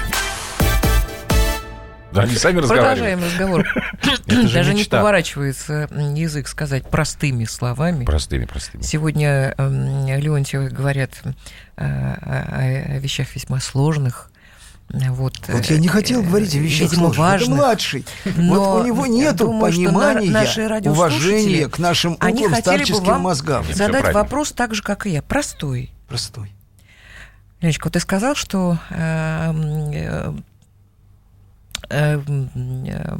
[2.13, 3.67] Да, они сами Продолжаем разговор.
[4.53, 8.05] Даже не поворачивается язык сказать простыми словами.
[8.05, 8.81] Простыми, простыми.
[8.81, 11.21] Сегодня э, Леонтьевы говорят
[11.75, 14.31] э, о, вещах весьма сложных.
[14.87, 17.17] Вот, вот я не хотел говорить о вещах видимо, сложных.
[17.17, 18.05] Важных, Это младший.
[18.37, 23.65] Но вот у него нет понимания, наши уважения к нашим углым старческим мозгам.
[23.73, 25.21] задать вопрос так же, как и я.
[25.21, 25.91] Простой.
[26.07, 26.53] Простой.
[27.61, 29.53] Ленечка, вот ты сказал, что э,
[29.93, 30.33] э,
[31.89, 33.17] э,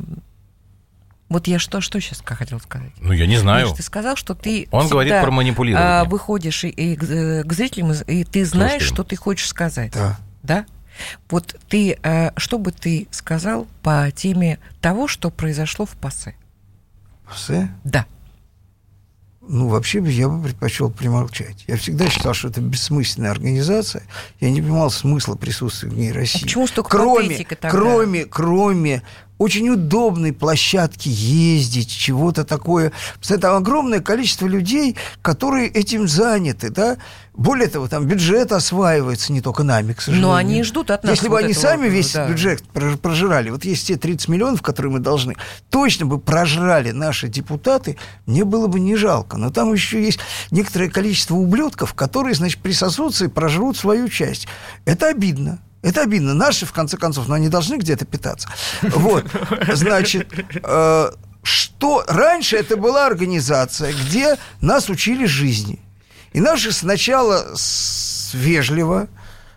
[1.28, 2.92] вот я что, что сейчас хотел сказать?
[3.00, 3.70] Ну, я не знаю.
[3.76, 6.10] Ты сказал, что ты Он говорит про манипулирование.
[6.10, 7.02] выходишь и, и к,
[7.46, 8.94] к зрителям, и ты знаешь, Слушаем.
[8.96, 9.92] что ты хочешь сказать.
[9.94, 10.18] Да.
[10.42, 10.66] Да?
[11.30, 11.98] Вот ты,
[12.38, 16.36] что бы ты сказал по теме того, что произошло в ПАСЕ?
[17.26, 17.70] ПАСЕ?
[17.84, 18.06] Да.
[19.50, 21.66] Ну, вообще бы я бы предпочел примолчать.
[21.68, 24.04] Я всегда считал, что это бессмысленная организация.
[24.40, 26.40] Я не понимал смысла присутствия в ней России.
[26.40, 27.70] А почему столько кроме, тогда?
[27.72, 29.02] кроме, кроме
[29.40, 32.92] очень удобной площадки ездить, чего-то такое.
[33.42, 36.98] Там огромное количество людей, которые этим заняты, да.
[37.34, 40.28] Более того, там бюджет осваивается не только нами, к сожалению.
[40.28, 42.28] Но они ждут от нас Если вот бы они этого, сами весь да.
[42.28, 45.38] бюджет прож- прожирали, вот есть те 30 миллионов, которые мы должны,
[45.70, 49.38] точно бы прожрали наши депутаты, мне было бы не жалко.
[49.38, 50.20] Но там еще есть
[50.52, 54.50] некоторое количество ублюдков, которые, значит, присосутся и прожрут свою часть.
[54.84, 55.60] Это обидно.
[55.82, 56.34] Это обидно.
[56.34, 58.50] Наши, в конце концов, но они должны где-то питаться.
[58.82, 59.26] Вот.
[59.74, 60.28] Значит,
[60.64, 61.12] э,
[61.44, 62.04] что...
[62.08, 65.80] Раньше это была организация, где нас учили жизни.
[66.34, 67.46] И наши сначала
[68.34, 69.08] вежливо,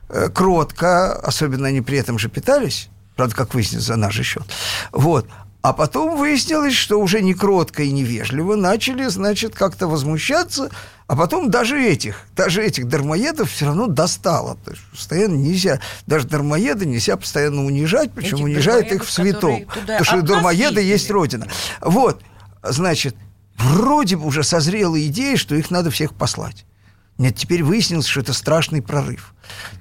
[0.09, 4.45] э, кротко, особенно они при этом же питались, правда, как выяснилось, за наш счет.
[4.93, 5.27] Вот.
[5.63, 10.71] А потом выяснилось, что уже не кротко и невежливо начали, значит, как-то возмущаться,
[11.07, 14.57] а потом даже этих, даже этих дармоедов все равно достало.
[14.65, 19.67] То есть постоянно нельзя, даже дармоеда нельзя постоянно унижать, причем Этих унижают их в святом.
[19.67, 20.23] Потому что
[20.77, 20.93] ездили.
[20.93, 21.47] есть родина.
[21.81, 22.23] Вот,
[22.63, 23.17] значит,
[23.59, 26.65] вроде бы уже созрела идея, что их надо всех послать.
[27.19, 29.35] Нет, теперь выяснилось, что это страшный прорыв.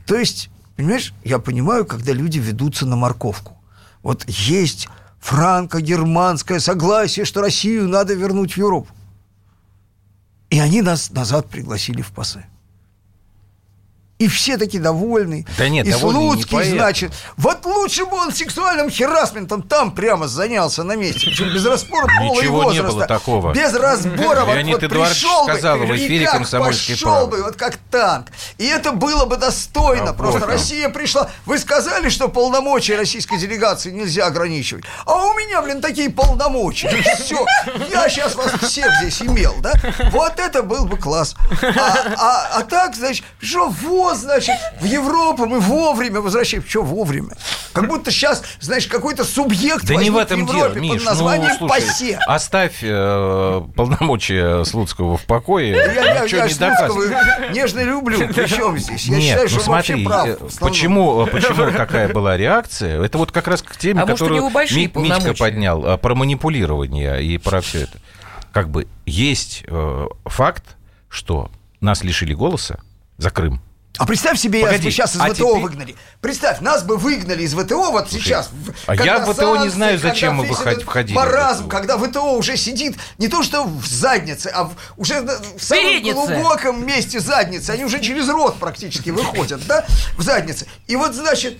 [0.05, 3.57] То есть, понимаешь, я понимаю, когда люди ведутся на морковку.
[4.03, 8.89] Вот есть франко-германское согласие, что Россию надо вернуть в Европу.
[10.51, 12.45] И они нас назад пригласили в ПАСЕ.
[14.21, 15.47] И все такие довольны.
[15.57, 20.83] Да нет, и не Слуцкий, значит, вот лучше бы он сексуальным херасментом там прямо занялся
[20.83, 21.21] на месте.
[21.25, 22.91] Причем без разбора пола и Ничего не возраста.
[22.91, 23.53] было такого.
[23.53, 24.45] Без разбора.
[24.45, 27.37] вот- Леонид вот Эдуардович пришел бы сказал в и эфире как «Комсомольской пошел правды».
[27.37, 28.27] бы, вот как танк.
[28.59, 30.11] И это было бы достойно.
[30.11, 30.49] А Просто вот.
[30.49, 31.29] Россия пришла.
[31.47, 34.83] Вы сказали, что полномочия российской делегации нельзя ограничивать.
[35.07, 36.89] А у меня, блин, такие полномочия.
[37.19, 37.43] Все.
[37.89, 39.73] Я сейчас вас всех здесь имел, да?
[40.11, 41.35] Вот это был бы класс.
[41.63, 46.69] А, а- а так, значит, что вот, значит, в Европу мы вовремя возвращаемся.
[46.69, 47.35] Что вовремя?
[47.73, 50.91] Как будто сейчас, знаешь, какой-то субъект Да не в этом дело, Европе Миш.
[50.97, 52.19] под названием ну, слушай, ПАСЕ.
[52.27, 55.69] оставь э, полномочия Слуцкого в покое.
[55.71, 57.03] Я, я, я не Слуцкого
[57.51, 58.19] нежно люблю.
[58.35, 59.05] Причем здесь?
[59.05, 60.27] Я Нет, считаю, ну что он смотри, вообще прав.
[60.27, 60.69] э, в основном.
[60.71, 63.01] почему, почему такая была реакция?
[63.01, 67.23] Это вот как раз к теме, А может, которую Ми- Митька поднял, а, про манипулирование
[67.23, 67.97] и про все это.
[68.51, 70.75] Как бы есть э, факт,
[71.09, 72.79] что нас лишили голоса
[73.17, 73.61] за Крым.
[73.97, 75.95] А представь себе, Погоди, бы сейчас из а ВТО теперь- выгнали.
[76.21, 78.49] Представь, нас бы выгнали из ВТО вот сейчас.
[78.51, 81.15] в- а когда я в ВТО не знаю, зачем мы весь выход- этот входили в
[81.19, 81.69] Маразм, ВТО.
[81.69, 86.13] когда ВТО уже сидит не то что в заднице, а в- уже в самом Переднице.
[86.15, 87.69] глубоком месте задницы.
[87.71, 89.85] Они уже через рот практически выходят, да,
[90.17, 90.67] в заднице.
[90.87, 91.59] И вот, значит,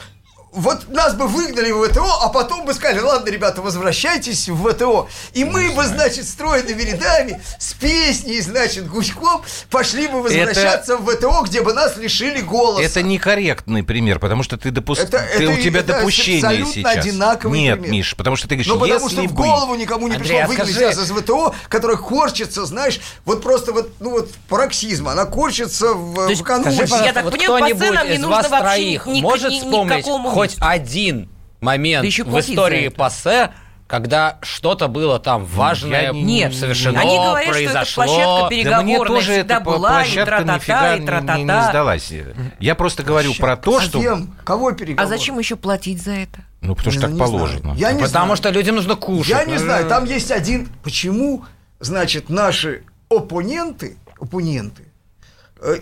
[0.52, 5.08] вот нас бы выгнали в ВТО, а потом бы сказали, ладно, ребята, возвращайтесь в ВТО.
[5.34, 11.42] И мы бы, значит, стройными рядами, с песней, значит, гуськом, пошли бы возвращаться в ВТО,
[11.44, 12.84] где бы нас лишили голоса.
[12.84, 15.02] Это некорректный пример, потому что ты допуск...
[15.02, 16.98] Это- ты, это- у тебя это допущение абсолютно сейчас.
[16.98, 17.92] одинаковый Нет, пример.
[17.92, 20.48] Миш, потому что ты говоришь, Ну, потому если что в голову никому не Андрей, пришло
[20.48, 25.94] выгнать нас из ВТО, которая корчится, знаешь, вот просто вот, ну вот пароксизм, она корчится
[25.94, 29.06] в, То есть, в Пожалуйста, Я так вот понимаю, по ценам не нужно вообще троих
[29.08, 32.88] ни- может ни- вспомнить никакому хоть один момент Да еще в истории.
[32.90, 33.52] ПАСЕ,
[33.88, 38.04] когда что-то было там важное, я не- Нет, совершено, они говорят, что это произошло.
[38.06, 41.38] площадка Да мне тоже эта была, и площадка тра-та-та, нифига и не, тра-та-та.
[41.38, 42.14] не- не сдалась.
[42.60, 44.00] Я просто говорю про то, А что...
[44.02, 44.34] кем?
[44.44, 45.04] Кого переговоры?
[45.06, 46.40] А зачем еще платить за это?
[46.62, 47.60] Ну, потому что Ну, так не положено.
[47.62, 47.78] знаю.
[47.80, 48.38] Я не Потому знаю.
[48.38, 49.30] что людям нужно кушать.
[49.30, 50.70] Я не Ну, знаю, там есть один...
[50.84, 51.44] Почему,
[51.80, 54.84] значит, наши оппоненты, оппоненты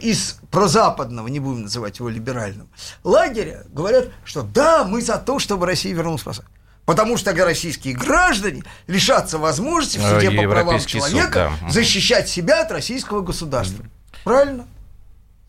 [0.02, 2.70] из прозападного, не будем называть его либеральным,
[3.04, 6.44] лагеря говорят, что да, мы за то, чтобы Россия вернулась в ПАСЕ.
[6.86, 11.70] Потому что российские граждане лишатся возможности в Э, суде по правам Европейский суд, человека да.
[11.70, 13.86] Защищать себя от российского государства.
[14.24, 14.66] Правильно?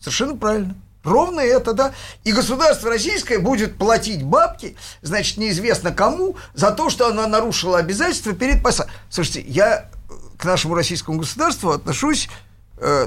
[0.00, 0.74] Совершенно правильно.
[1.02, 1.94] Ровно это, да.
[2.24, 8.34] И государство российское будет платить бабки, значит, неизвестно кому, за то, что она нарушила обязательства
[8.34, 8.86] перед ПАСА.
[9.08, 12.49] Слушайте, я э, к нашему российскому государству отношусь, э,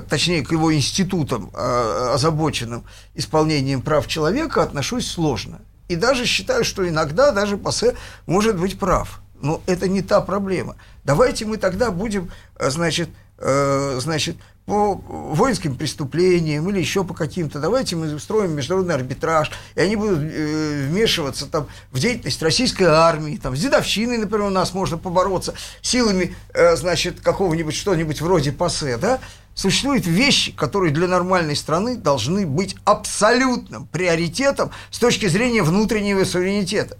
[0.07, 2.83] точнее, к его институтам, э, озабоченным
[3.15, 5.61] исполнением прав человека, отношусь сложно.
[5.87, 9.21] И даже считаю, что иногда даже ПАСЕ может быть прав.
[9.41, 10.75] Но это не та проблема.
[11.03, 17.59] Давайте мы тогда будем, э, значит, э, значит, по воинским преступлениям или еще по каким-то.
[17.59, 23.35] Давайте мы устроим международный арбитраж, и они будут э, вмешиваться там, в деятельность российской армии.
[23.35, 28.97] Там, с дедовщиной, например, у нас можно побороться силами, э, значит, какого-нибудь что-нибудь вроде ПАСЕ,
[28.97, 29.19] да?
[29.55, 36.97] Существуют вещи, которые для нормальной страны должны быть абсолютным приоритетом с точки зрения внутреннего суверенитета.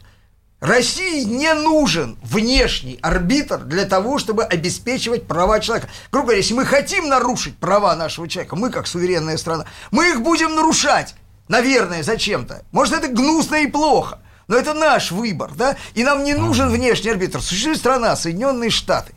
[0.60, 5.90] России не нужен внешний арбитр для того, чтобы обеспечивать права человека.
[6.12, 10.22] Грубо говоря, если мы хотим нарушить права нашего человека, мы как суверенная страна, мы их
[10.22, 11.16] будем нарушать,
[11.48, 12.64] наверное, зачем-то.
[12.72, 15.76] Может, это гнусно и плохо, но это наш выбор, да?
[15.96, 17.42] И нам не нужен внешний арбитр.
[17.42, 19.14] Существует страна, Соединенные Штаты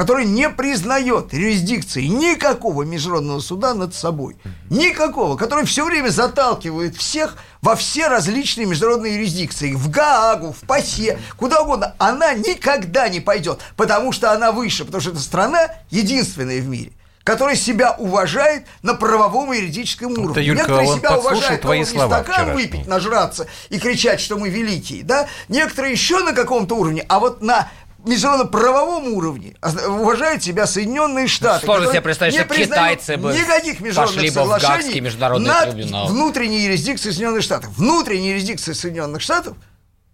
[0.00, 4.38] который не признает юрисдикции никакого международного суда над собой.
[4.70, 9.74] Никакого, который все время заталкивает всех во все различные международные юрисдикции.
[9.74, 11.94] В Гаагу, в ПАСЕ, куда угодно.
[11.98, 16.92] Она никогда не пойдет, потому что она выше, потому что эта страна единственная в мире
[17.30, 20.32] которая себя уважает на правовом и юридическом уровне.
[20.32, 22.54] Это, Юлька, Некоторые себя уважают, твои слова стакан вчерашние.
[22.54, 25.28] выпить, нажраться и кричать, что мы великие, да?
[25.48, 27.68] Некоторые еще на каком-то уровне, а вот на
[28.04, 29.56] международно-правовом уровне
[29.88, 31.66] уважают себя Соединенные Штаты.
[31.66, 36.08] Сложно себе представить, что китайцы бы никаких международных пошли бы международный над трибунал.
[36.08, 37.70] внутренней юрисдикции Соединенных Штатов.
[37.76, 39.56] Внутренняя юрисдикция Соединенных Штатов,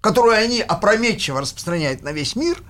[0.01, 2.63] которую они опрометчиво распространяют на весь мир,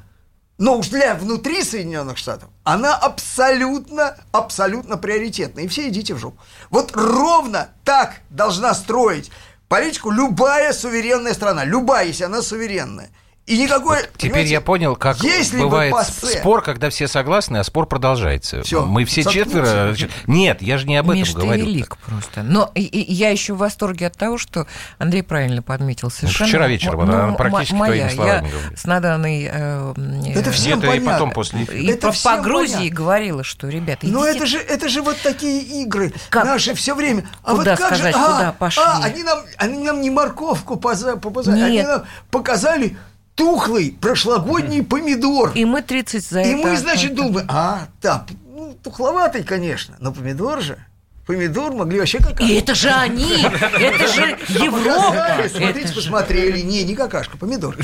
[0.59, 5.61] но уж для внутри Соединенных Штатов она абсолютно, абсолютно приоритетна.
[5.61, 6.39] И все идите в жопу.
[6.71, 9.31] Вот ровно так должна строить
[9.69, 11.65] политику любая суверенная страна.
[11.65, 13.11] Любая, если она суверенная–
[13.47, 13.99] и никакой...
[13.99, 16.39] Вот теперь я понял, как если бывает пассе...
[16.39, 18.63] спор, когда все согласны, а спор продолжается.
[18.63, 19.95] Все, Мы все четверо...
[20.27, 21.65] Нет, я же не об этом Миш, говорю.
[21.65, 22.43] Ты велик просто.
[22.43, 24.67] Но и, и, я еще в восторге от того, что
[24.99, 26.47] Андрей правильно подметил совершенно.
[26.47, 28.45] Ну, вчера вечером, ну, она практически моя, твоими я
[28.77, 29.49] с Наданой...
[29.49, 29.95] Э,
[30.35, 31.09] это всем Нет, понятно.
[31.09, 31.63] И потом после...
[31.63, 32.97] И это по, по Грузии понятно.
[32.97, 34.19] говорила, что, ребята, идите...
[34.19, 36.47] Но это же, это же вот такие игры как?
[36.47, 37.29] наши все время.
[37.45, 38.21] А куда вот как сказать, же...
[38.21, 38.83] куда а, пошли?
[38.85, 41.13] А, они, нам, они нам не морковку поза,
[41.47, 42.97] они нам показали
[43.37, 45.53] тухлый прошлогодний помидор.
[45.55, 46.51] И мы 30 за И это.
[46.51, 50.79] И мы, значит, думаем, а, да, ну, тухловатый, конечно, но помидор же.
[51.27, 52.45] Помидор могли вообще какашку.
[52.45, 55.49] И это же они, это же Европа.
[55.49, 57.77] Смотрите, посмотрели, не, не какашка, помидор.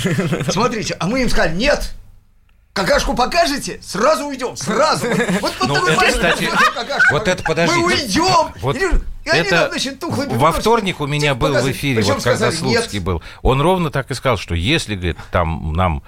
[0.48, 1.92] Смотрите, а мы им сказали, нет,
[2.72, 3.80] Какашку покажете?
[3.82, 5.06] Сразу уйдем, сразу.
[5.42, 6.48] Вот, вот, ну, это, кстати,
[7.10, 7.76] вот это подожди.
[7.76, 8.54] Мы уйдем.
[8.62, 8.78] Вот
[9.24, 12.98] это нам, значит, тухлый во вторник у меня был в эфире, Причем вот когда Слуцкий
[12.98, 13.04] нет.
[13.04, 13.22] был.
[13.42, 16.02] Он ровно так и сказал, что если, говорит, там нам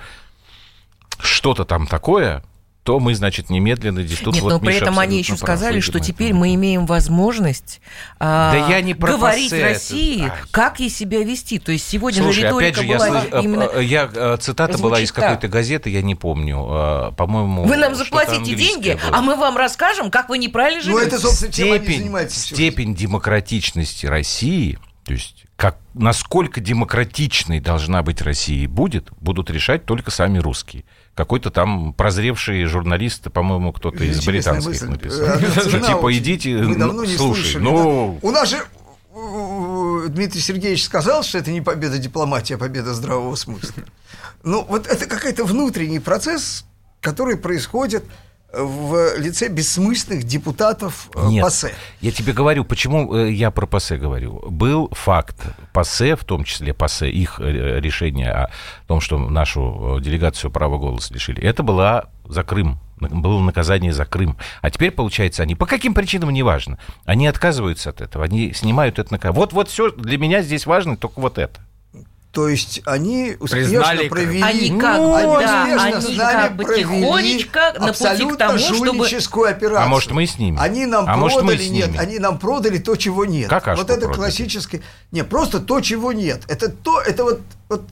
[1.21, 2.43] что-то там такое,
[2.85, 6.01] то мы, значит, немедленно здесь тут Нет, вот но при этом они еще сказали, что
[6.01, 7.81] теперь мы имеем возможность
[8.21, 10.37] а, да я не про говорить России, это...
[10.51, 11.59] как ей себя вести.
[11.59, 13.43] То есть сегодня Слушай, опять же, была я, слыш...
[13.43, 13.63] именно...
[13.75, 17.65] Э, я э, цитата была из какой-то газеты, я не помню, э, по-моему.
[17.65, 19.17] Вы нам заплатите деньги, было.
[19.17, 21.01] а мы вам расскажем, как вы неправильно живете.
[21.01, 28.65] Ну это собственно степень, степень демократичности России, то есть как, насколько демократичной должна быть Россия
[28.65, 30.85] и будет, будут решать только сами русские
[31.15, 34.89] какой-то там прозревший журналист, по-моему, кто-то из британских мысль.
[34.89, 35.39] написал.
[35.39, 36.65] Что типа идите,
[37.17, 38.19] слушай, ну...
[38.21, 38.59] У нас же
[40.09, 43.85] Дмитрий Сергеевич сказал, что это не победа дипломатии, а победа здравого смысла.
[44.43, 46.65] Ну, вот это какой-то внутренний процесс,
[47.01, 48.05] который происходит
[48.57, 51.73] в лице бессмысленных депутатов э, Нет, ПАСЕ.
[52.01, 54.43] Я тебе говорю, почему э, я про ПАСЕ говорю.
[54.51, 55.37] Был факт
[55.73, 58.51] ПАСЕ, в том числе ПАСЕ, их э, решение о
[58.87, 61.43] том, что нашу делегацию права голоса лишили.
[61.43, 64.37] Это была за Крым было наказание за Крым.
[64.63, 69.13] А теперь, получается, они по каким причинам, неважно, они отказываются от этого, они снимают это
[69.13, 69.39] наказание.
[69.39, 71.61] Вот, вот все для меня здесь важно только вот это.
[72.35, 74.43] То есть они успешно Признали, провели...
[74.43, 79.07] Они как ну, да, они как бы тихонечко на пути к тому, чтобы...
[79.49, 79.81] операцию.
[79.81, 80.59] А может, мы с ними?
[80.61, 83.49] Они нам а продали, может, нет, они нам продали то, чего нет.
[83.49, 84.17] Какашку вот это продали.
[84.17, 84.83] классическое...
[85.13, 86.43] Не, просто то, чего нет.
[86.49, 87.83] Это то, это вот, вот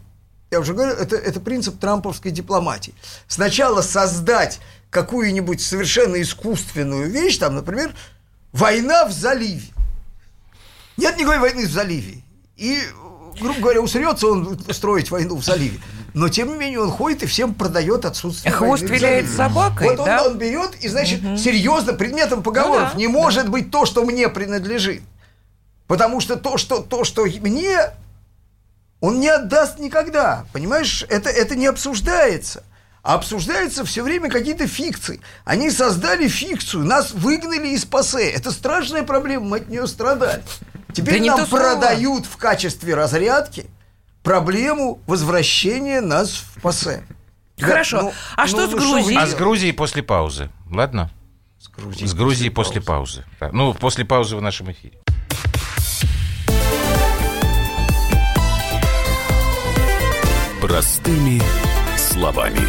[0.50, 2.94] я уже говорю, это, это принцип трамповской дипломатии.
[3.28, 4.58] Сначала создать
[4.90, 7.94] какую-нибудь совершенно искусственную вещь, там, например,
[8.50, 9.68] война в заливе.
[10.96, 12.24] Нет никакой войны в заливе.
[12.56, 12.80] И
[13.40, 15.78] грубо говоря, усрется он строить войну в заливе.
[16.14, 20.04] Но, тем не менее, он ходит и всем продает отсутствие Хвост войны виляет собакой, Вот
[20.04, 20.24] да?
[20.24, 21.36] он, он берет и, значит, угу.
[21.36, 23.50] серьезно, предметом поговоров ну, да, не может да.
[23.50, 25.02] быть то, что мне принадлежит.
[25.86, 27.78] Потому что то, что, то, что мне,
[29.00, 30.44] он не отдаст никогда.
[30.52, 32.62] Понимаешь, это, это не обсуждается.
[33.02, 35.20] А обсуждаются все время какие-то фикции.
[35.44, 38.30] Они создали фикцию, нас выгнали из ПАСЕ.
[38.30, 40.42] Это страшная проблема, мы от нее страдали.
[40.94, 43.66] Теперь да нам продают в качестве разрядки
[44.22, 47.04] проблему возвращения нас в ПАСЕ.
[47.58, 47.96] Хорошо.
[47.96, 49.18] Да, ну, а ну, что с Грузией?
[49.18, 50.50] А с Грузией после паузы.
[50.70, 51.10] Ладно?
[51.58, 53.22] С Грузией, с Грузией после, после паузы.
[53.22, 53.36] паузы.
[53.40, 53.50] Да.
[53.52, 54.98] Ну, после паузы в нашем эфире.
[60.60, 61.42] Простыми
[61.96, 62.68] словами.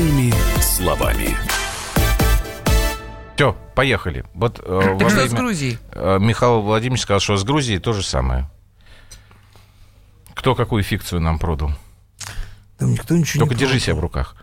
[0.00, 0.32] Простыми
[0.62, 1.36] словами.
[3.36, 4.24] Все, поехали.
[4.32, 5.78] Вот э, Так во что время- с Грузией?
[5.92, 8.50] э, Михаил Владимирович сказал, что с Грузией то же самое.
[10.32, 11.72] Кто какую фикцию нам продал?
[12.78, 13.84] Там никто ничего Только не держи пробовал.
[13.84, 14.36] себя в руках.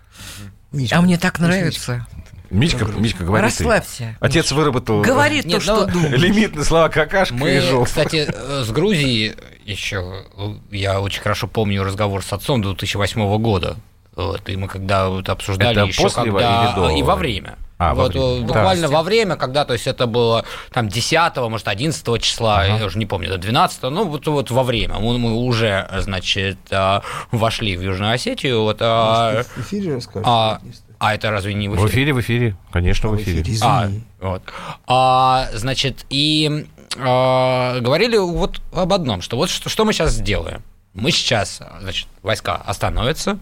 [0.72, 2.06] Митька, А мне так нравится.
[2.52, 3.50] Митька, Митька говорит.
[3.58, 3.64] ты.
[3.64, 4.16] Расслабься.
[4.20, 6.22] Отец выработал э, Говори то, Нет, что ну, думаешь.
[6.22, 7.86] лимит на слова какашка и Мы, жопа.
[7.86, 9.34] кстати, э, с Грузией
[9.66, 10.24] еще,
[10.70, 13.76] я очень хорошо помню разговор с отцом 2008 года.
[14.18, 16.66] Вот, и мы когда вот обсуждали Это еще после когда...
[16.66, 16.90] или до?
[16.90, 17.56] И во время.
[17.78, 18.26] А, во вот, время.
[18.26, 18.48] э, Да.
[18.48, 20.44] Буквально во время, когда, то есть это было
[20.74, 22.78] там 10 может, 11 числа, Ага.
[22.80, 24.96] я уже не помню, до 12 ну вот, вот во время.
[24.96, 27.02] Мы, мы уже, значит, э,
[27.32, 28.64] вошли в Южную Осетию.
[28.64, 30.28] Вот, а, Может, в эфире расскажешь?
[30.28, 30.60] а,
[30.98, 32.58] а это разве не в В эфире, в эфире.
[32.72, 33.60] Конечно, в В эфире, эфире.
[33.62, 33.88] а,
[34.20, 34.42] вот.
[34.88, 36.66] А, значит, и
[36.98, 40.64] а, говорили вот об одном, что вот что, что мы сейчас сделаем.
[40.96, 43.38] Мы сейчас, значит, войска остановятся,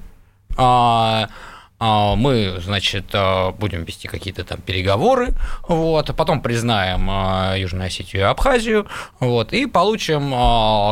[0.57, 1.29] а,
[1.77, 5.33] а, мы, значит, а, будем вести какие-то там переговоры,
[5.67, 8.87] вот, а потом признаем а, Южную Осетию и Абхазию,
[9.19, 10.29] вот, и получим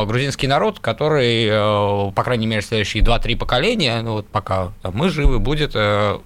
[0.06, 5.08] грузинский народ, который, а, по крайней мере, следующие 2-3 поколения, ну вот пока там мы
[5.08, 6.18] живы, будет э,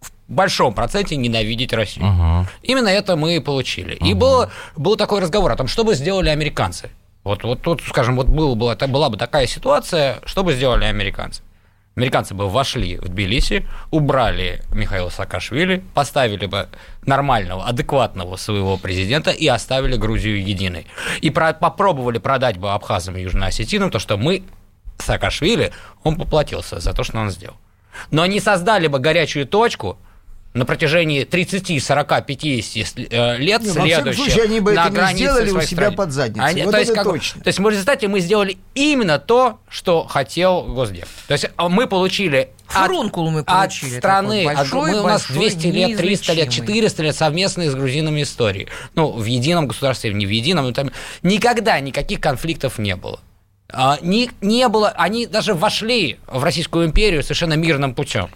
[0.00, 2.06] в большом проценте ненавидеть Россию.
[2.06, 2.46] Мгм.
[2.62, 3.94] Именно это мы и получили.
[3.96, 6.90] И был, был такой разговор о том, что бы сделали американцы.
[7.22, 11.42] Вот, вот тут, скажем, вот было, была, была бы такая ситуация, что бы сделали американцы.
[11.98, 16.68] Американцы бы вошли в Тбилиси, убрали Михаила Саакашвили, поставили бы
[17.06, 20.86] нормального, адекватного своего президента и оставили Грузию единой.
[21.22, 24.42] И про- попробовали продать бы абхазам и южноосетинам то, что мы,
[24.98, 25.72] Саакашвили,
[26.02, 27.56] он поплатился за то, что он сделал.
[28.10, 29.96] Но они создали бы горячую точку
[30.56, 35.18] на протяжении 30, 40, 50 э, лет Не, следующих они бы на это не границе
[35.22, 35.96] сделали у себя страны.
[35.96, 36.62] под задницей.
[36.64, 37.42] Вот то, есть, как точно.
[37.42, 41.06] то есть в результате мы сделали именно то, что хотел Госдеп.
[41.28, 43.98] То есть мы получили от- Фурункул мы от получили.
[43.98, 46.66] страны, такой от- большой, мы- у нас большой, 200 лет, 300 лет, неизлечимый.
[46.68, 48.68] 400 лет совместной с грузинами истории.
[48.94, 50.90] Ну, в едином государстве, не в едином, но там
[51.22, 53.20] никогда никаких конфликтов не было.
[53.68, 58.30] А, не, не было, они даже вошли в Российскую империю совершенно мирным путем.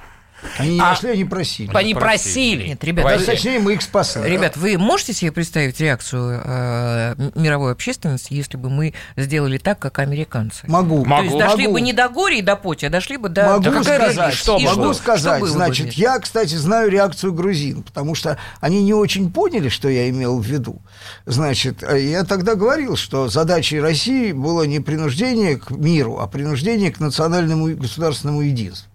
[0.59, 1.71] Они не а- нашли, они просили.
[1.75, 2.69] Они просили.
[2.69, 3.27] Нет, ребята, войти.
[3.27, 4.23] Даже точнее, мы их спасли.
[4.29, 9.99] Ребят, вы можете себе представить реакцию э, мировой общественности, если бы мы сделали так, как
[9.99, 10.67] американцы?
[10.67, 11.05] Могу.
[11.05, 11.23] Могу.
[11.23, 11.75] То есть дошли Могу.
[11.75, 13.47] бы не до горя и до поти, а дошли бы до...
[13.47, 14.95] Могу какой сказать, что И могу что?
[14.95, 19.89] сказать, Что значит, я, кстати, знаю реакцию грузин, потому что они не очень поняли, что
[19.89, 20.81] я имел в виду.
[21.27, 26.91] Значит, э, я тогда говорил, что задачей России было не принуждение к миру, а принуждение
[26.91, 28.90] к национальному и государственному единству.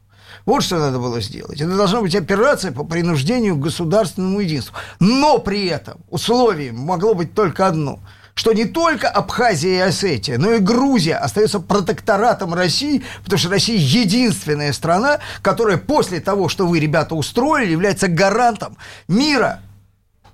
[0.45, 1.59] Вот что надо было сделать.
[1.59, 4.75] Это должна быть операция по принуждению к государственному единству.
[4.99, 7.99] Но при этом условием могло быть только одно–
[8.35, 13.77] что не только Абхазия и Осетия, но и Грузия остается протекторатом России, потому что Россия
[13.77, 18.77] единственная страна, которая после того, что вы, ребята, устроили, является гарантом
[19.07, 19.61] мира,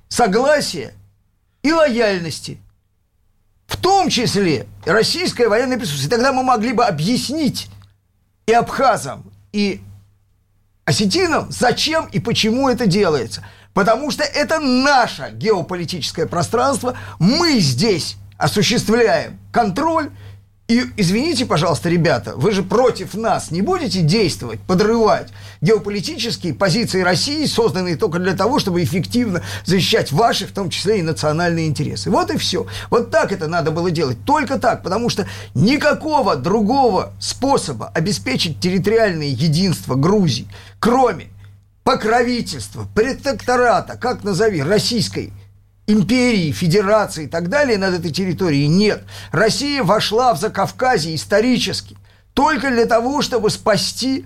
[0.09, 0.95] согласия
[1.61, 2.59] и лояльности.
[3.67, 6.09] В том числе российское военное присутствие.
[6.09, 7.69] Тогда мы могли бы объяснить
[8.47, 9.79] и абхазам, и
[10.91, 13.43] осетинам, зачем и почему это делается.
[13.73, 16.97] Потому что это наше геополитическое пространство.
[17.19, 20.11] Мы здесь осуществляем контроль.
[20.71, 25.27] И извините, пожалуйста, ребята, вы же против нас не будете действовать, подрывать
[25.59, 31.01] геополитические позиции России, созданные только для того, чтобы эффективно защищать ваши, в том числе и
[31.01, 32.09] национальные интересы.
[32.09, 32.67] Вот и все.
[32.89, 34.23] Вот так это надо было делать.
[34.23, 40.47] Только так, потому что никакого другого способа обеспечить территориальное единство Грузии,
[40.79, 41.27] кроме
[41.83, 45.33] покровительства, протектората, как назови, российской
[45.91, 49.03] империи, федерации и так далее над этой территорией нет.
[49.31, 51.97] Россия вошла в Закавказье исторически
[52.33, 54.25] только для того, чтобы спасти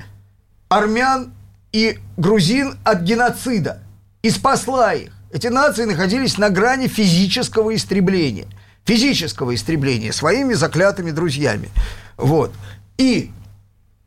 [0.70, 1.34] армян
[1.72, 3.82] и грузин от геноцида.
[4.22, 5.12] И спасла их.
[5.32, 8.48] Эти нации находились на грани физического истребления.
[8.86, 11.70] Физического истребления своими заклятыми друзьями.
[12.18, 12.54] Вот.
[12.98, 13.32] И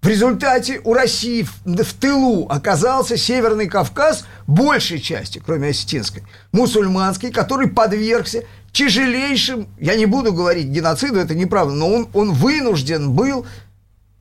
[0.01, 6.22] в результате у России в, в тылу оказался Северный Кавказ, большей части, кроме осетинской,
[6.53, 13.12] мусульманский, который подвергся тяжелейшим, я не буду говорить геноциду, это неправда, но он, он вынужден
[13.12, 13.46] был,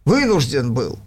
[0.03, 0.97] вынужден был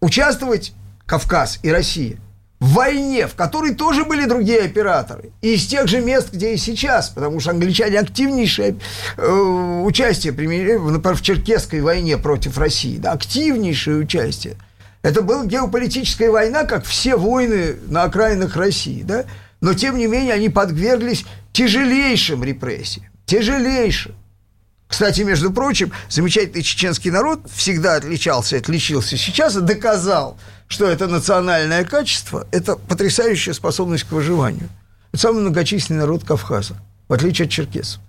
[0.00, 0.72] участвовать
[1.06, 2.18] Кавказ и Россия
[2.62, 7.08] в войне, в которой тоже были другие операторы, из тех же мест, где и сейчас,
[7.08, 8.76] потому что англичане активнейшее
[9.16, 14.54] э, участие применили, например, в Черкесской войне против России, да, активнейшее участие.
[15.02, 19.24] Это была геополитическая война, как все войны на окраинах России, да,
[19.60, 24.14] но тем не менее они подверглись тяжелейшим репрессиям, тяжелейшим.
[24.92, 30.36] Кстати, между прочим, замечательный чеченский народ всегда отличался, отличился сейчас доказал,
[30.68, 34.68] что это национальное качество, это потрясающая способность к выживанию.
[35.10, 36.76] Это самый многочисленный народ Кавказа,
[37.08, 38.02] в отличие от черкесов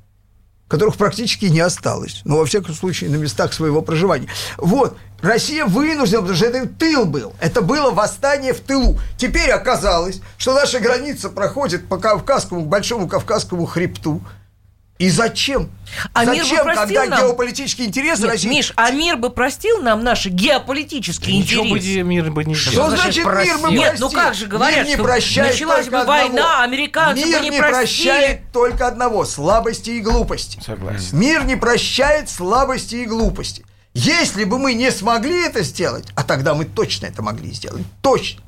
[0.69, 2.21] которых практически не осталось.
[2.25, 4.27] Но, во всяком случае, на местах своего проживания.
[4.57, 4.97] Вот.
[5.21, 7.33] Россия вынуждена, потому что это тыл был.
[7.39, 8.99] Это было восстание в тылу.
[9.15, 14.23] Теперь оказалось, что наша граница проходит по Кавказскому, Большому Кавказскому хребту.
[14.99, 15.71] И зачем?
[16.13, 17.27] А зачем, мир бы простил когда нам...
[17.27, 18.47] геополитические интересы Нет, России...
[18.47, 22.03] Миш, а мир бы простил нам наши геополитические Ничего интересы?
[22.03, 22.89] бы мир бы не Что сделал.
[22.91, 23.71] значит значит мир бы простил?
[23.71, 24.19] Нет, ну простил?
[24.21, 26.61] как же говорят, Мир не что прощает началась только бы война, одного.
[26.63, 27.73] американцы бы Мир не не простили.
[28.07, 30.59] прощает только одного– слабости и глупости.
[30.65, 31.19] Согласен.
[31.19, 33.65] Мир не прощает слабости и глупости.
[33.95, 38.41] Если бы мы не смогли это сделать, а тогда мы точно это могли сделать, точно,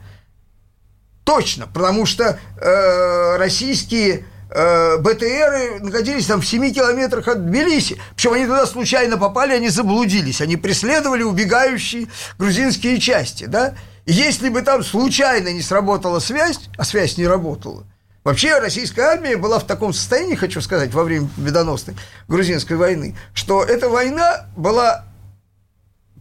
[1.24, 7.98] точно, потому что э, российские э, БТРы находились там в 7 километрах от Тбилиси.
[8.16, 10.42] Причем они туда случайно попали, они заблудились.
[10.42, 13.76] Они преследовали убегающие грузинские части, да?
[14.06, 17.86] Если бы там случайно не сработала связь, а связь не работала,
[18.26, 21.96] Вообще российская армия была в таком состоянии, хочу сказать, во время победоносной
[22.28, 25.06] грузинской войны, что эта война была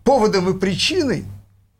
[0.05, 1.25] поводом и причиной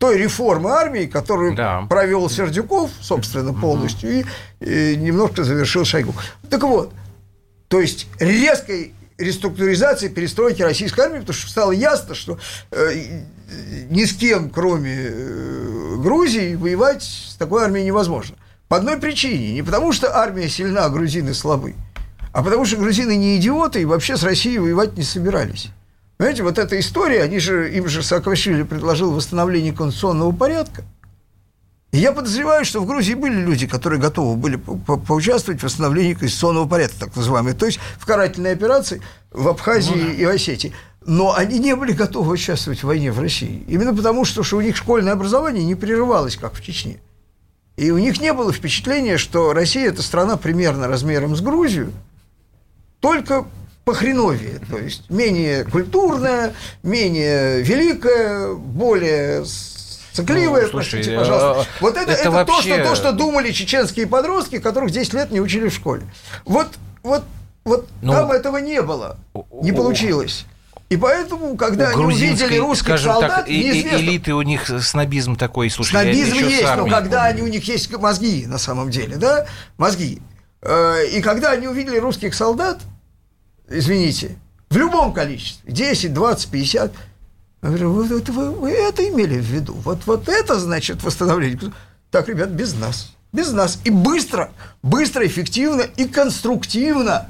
[0.05, 1.87] той реформы армии, которую Да.
[1.89, 4.25] провел Сердюков, собственно, полностью, и,
[4.61, 6.15] и немножко завершил Шойгу.
[6.51, 6.93] Так вот,
[7.69, 12.39] то есть резкой реструктуризации, перестройки российской армии, потому что стало ясно, что
[12.71, 13.23] э,
[13.89, 18.37] ни с кем, кроме э, Грузии, воевать с такой армией невозможно.
[18.69, 19.55] По одной причине.
[19.55, 21.77] Не потому, что армия сильна, а грузины слабы,
[22.35, 25.71] а потому что грузины не идиоты и вообще с Россией воевать не собирались.
[26.17, 30.85] Понимаете, вот эта история, они же, им же Саакашвили предложил восстановление конституционного порядка.
[31.91, 35.65] И я подозреваю, что в Грузии были люди, которые готовы были по- по- поучаствовать в
[35.65, 39.01] восстановлении конституционного порядка, так называемой, то есть в карательной операции
[39.31, 40.73] в Абхазии и в Осетии.
[41.07, 43.63] Но они не были готовы участвовать в войне в России.
[43.69, 47.01] Именно потому, что, что у них школьное образование не прерывалось, как в Чечне.
[47.77, 51.93] И у них не было впечатления, что Россия– это страна примерно размером с Грузию,
[53.01, 53.45] только
[53.85, 61.71] по хреновее, то есть менее культурная, менее великая, более сцикливая, Ну, слушай, простите, пожалуйста.
[61.81, 65.31] Вот это, это это, то, вообще- что, то, что думали чеченские подростки, которых 10 лет
[65.31, 66.03] не учили в школе.
[66.47, 66.69] Вот,
[67.03, 67.25] вот,
[67.65, 69.19] вот Ну, там этого не было,
[69.61, 70.47] не получилось.
[70.91, 75.91] И поэтому, когда они увидели русских солдат, так, неизвестно, элиты у них снобизм такой, слушай,
[75.91, 80.21] Снобизм есть, но когда они, у них есть мозги, на самом деле, да, мозги.
[80.63, 82.79] Э, И когда они увидели русских солдат,
[83.69, 84.37] извините,
[84.71, 86.93] в любом количестве, 10, 20, 50,
[87.63, 89.75] я говорю, это, вы- вы это имели в виду?
[89.85, 91.73] Вот, вот это значит восстановление.
[92.11, 93.13] Так, ребят, без нас.
[93.33, 93.79] Без нас.
[93.85, 94.53] И быстро,
[94.83, 97.29] быстро, эффективно и конструктивно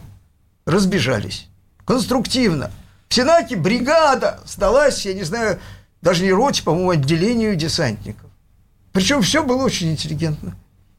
[0.66, 1.48] разбежались.
[1.84, 2.70] Конструктивно.
[3.08, 5.58] В Сенаке бригада сдалась, я не знаю,
[6.02, 8.28] даже не роте, по-моему, отделению десантников.
[8.92, 10.56] Причем все было очень интеллигентно.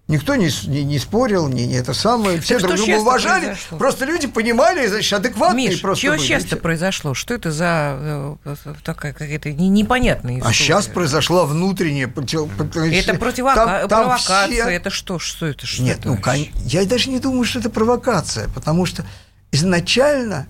[0.07, 2.39] Никто не, не, не спорил, не, не это самое.
[2.39, 3.45] Все что друг друга уважали.
[3.45, 3.77] произошло?
[3.79, 6.27] Просто люди понимали, значит, адекватные Миш, просто чего были.
[6.27, 7.15] часто произошло?
[7.15, 7.97] Что это за
[8.45, 10.51] э, такая какая-то не- непонятная история?
[10.51, 13.55] А сейчас произошла внутренняя против- Это противока...
[13.55, 15.17] там- там провокация, все- это что?
[15.17, 15.65] Что это?
[15.65, 19.03] Что Нет, это ну, кон- я даже не думаю, что это провокация, потому что
[19.51, 20.45] изначально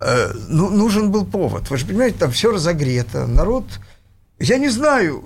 [0.00, 1.70] э, ну, нужен был повод.
[1.70, 3.64] Вы же понимаете, там все разогрето, народ...
[4.38, 5.24] Я не знаю...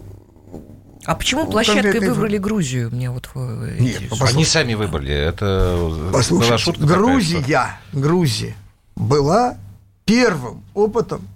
[1.05, 2.91] А почему ну, площадкой выбрали Грузию?
[2.91, 4.03] Мне вот э, Нет.
[4.11, 4.37] Послушайте.
[4.37, 5.15] Они сами выбрали.
[5.15, 8.57] Это была Послушайте, шутка такая, Грузия, что- Грузия
[8.97, 9.57] была
[10.05, 11.27] первым опытом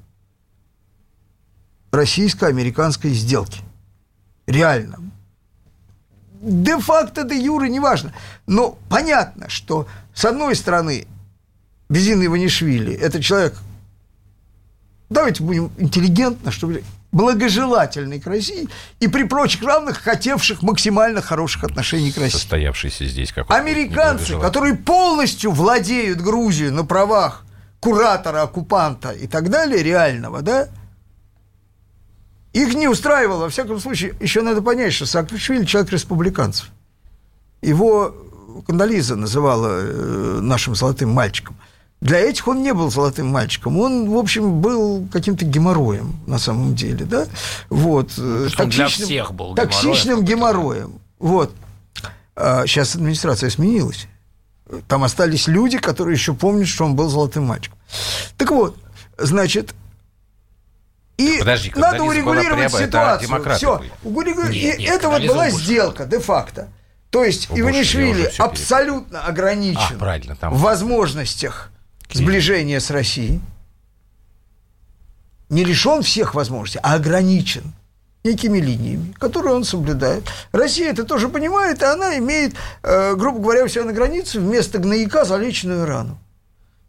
[1.92, 3.60] российско-американской сделки.
[4.46, 4.98] Реально.
[6.42, 8.12] Де-факто, де юре, неважно.
[8.46, 11.06] Но понятно, что с одной стороны
[11.88, 13.56] Безин Иванишвили– это человек,
[15.08, 16.82] давайте будем интеллигентно, чтобы
[17.14, 22.36] благожелательный к России и при прочих равных хотевших максимально хороших отношений к России.
[22.38, 27.44] состоявшийся здесь какой-то Американцы, которые полностью владеют Грузией на правах
[27.78, 30.68] куратора, оккупанта и так далее, реального, да,
[32.52, 33.44] их не устраивало.
[33.44, 36.70] Во всяком случае, еще надо понять, что Саакашвили человек республиканцев.
[37.62, 38.14] Его
[38.66, 41.56] Кандализа называла э, нашим золотым мальчиком.
[42.04, 43.78] Для этих он не был золотым мальчиком.
[43.80, 47.26] Он, в общем, был каким-то геморроем на самом деле, да?
[47.70, 48.10] Вот.
[48.18, 50.26] э, что он для всех был Токсичным геморроем.
[50.26, 51.00] геморроем.
[51.18, 51.54] Вот.
[52.36, 54.06] А сейчас администрация сменилась.
[54.86, 57.78] Там остались люди, которые еще помнят, что он был золотым мальчиком.
[58.36, 58.76] Так вот,
[59.16, 59.74] значит,
[61.16, 63.28] и Подожди, надо урегулировать это ситуацию.
[63.28, 63.82] демократы Все.
[64.02, 64.30] были.
[64.52, 66.68] Нет, и нет, это вот была сделка де-факто.
[67.08, 71.70] То есть Иванишвили абсолютно ограничен А, правильно, там- в возможностях
[72.12, 73.40] сближения с Россией.
[75.48, 77.74] Не лишен всех возможностей, а ограничен
[78.24, 80.24] некими линиями, которые он соблюдает.
[80.52, 84.78] Россия это тоже понимает, и она имеет, э, грубо говоря, у себя на границе вместо
[84.78, 86.18] гнояка залеченную рану.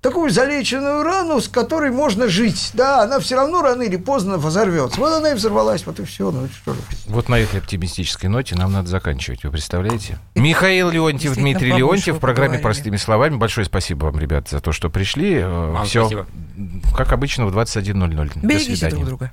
[0.06, 2.70] Такую залеченную рану, с которой можно жить.
[2.76, 5.00] Да, она все равно рано или поздно взорвется.
[5.00, 6.30] Вот она и взорвалась, вот и все.
[6.30, 6.80] Ну, что же.
[7.08, 10.20] Вот на этой оптимистической ноте нам надо заканчивать, вы представляете?
[10.36, 12.62] Михаил Леонтьев, Дмитрий Леонтьев в программе поговорили.
[12.62, 13.38] «Простыми словами».
[13.38, 15.44] Большое спасибо вам, ребят, за то, что пришли.
[15.44, 16.28] Вам Все, спасибо.
[16.96, 18.42] как обычно, в 21.00.
[18.42, 18.96] До Берегите свидания.
[18.98, 19.32] друг друга.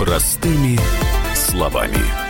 [0.00, 0.80] Простыми
[1.36, 2.29] словами.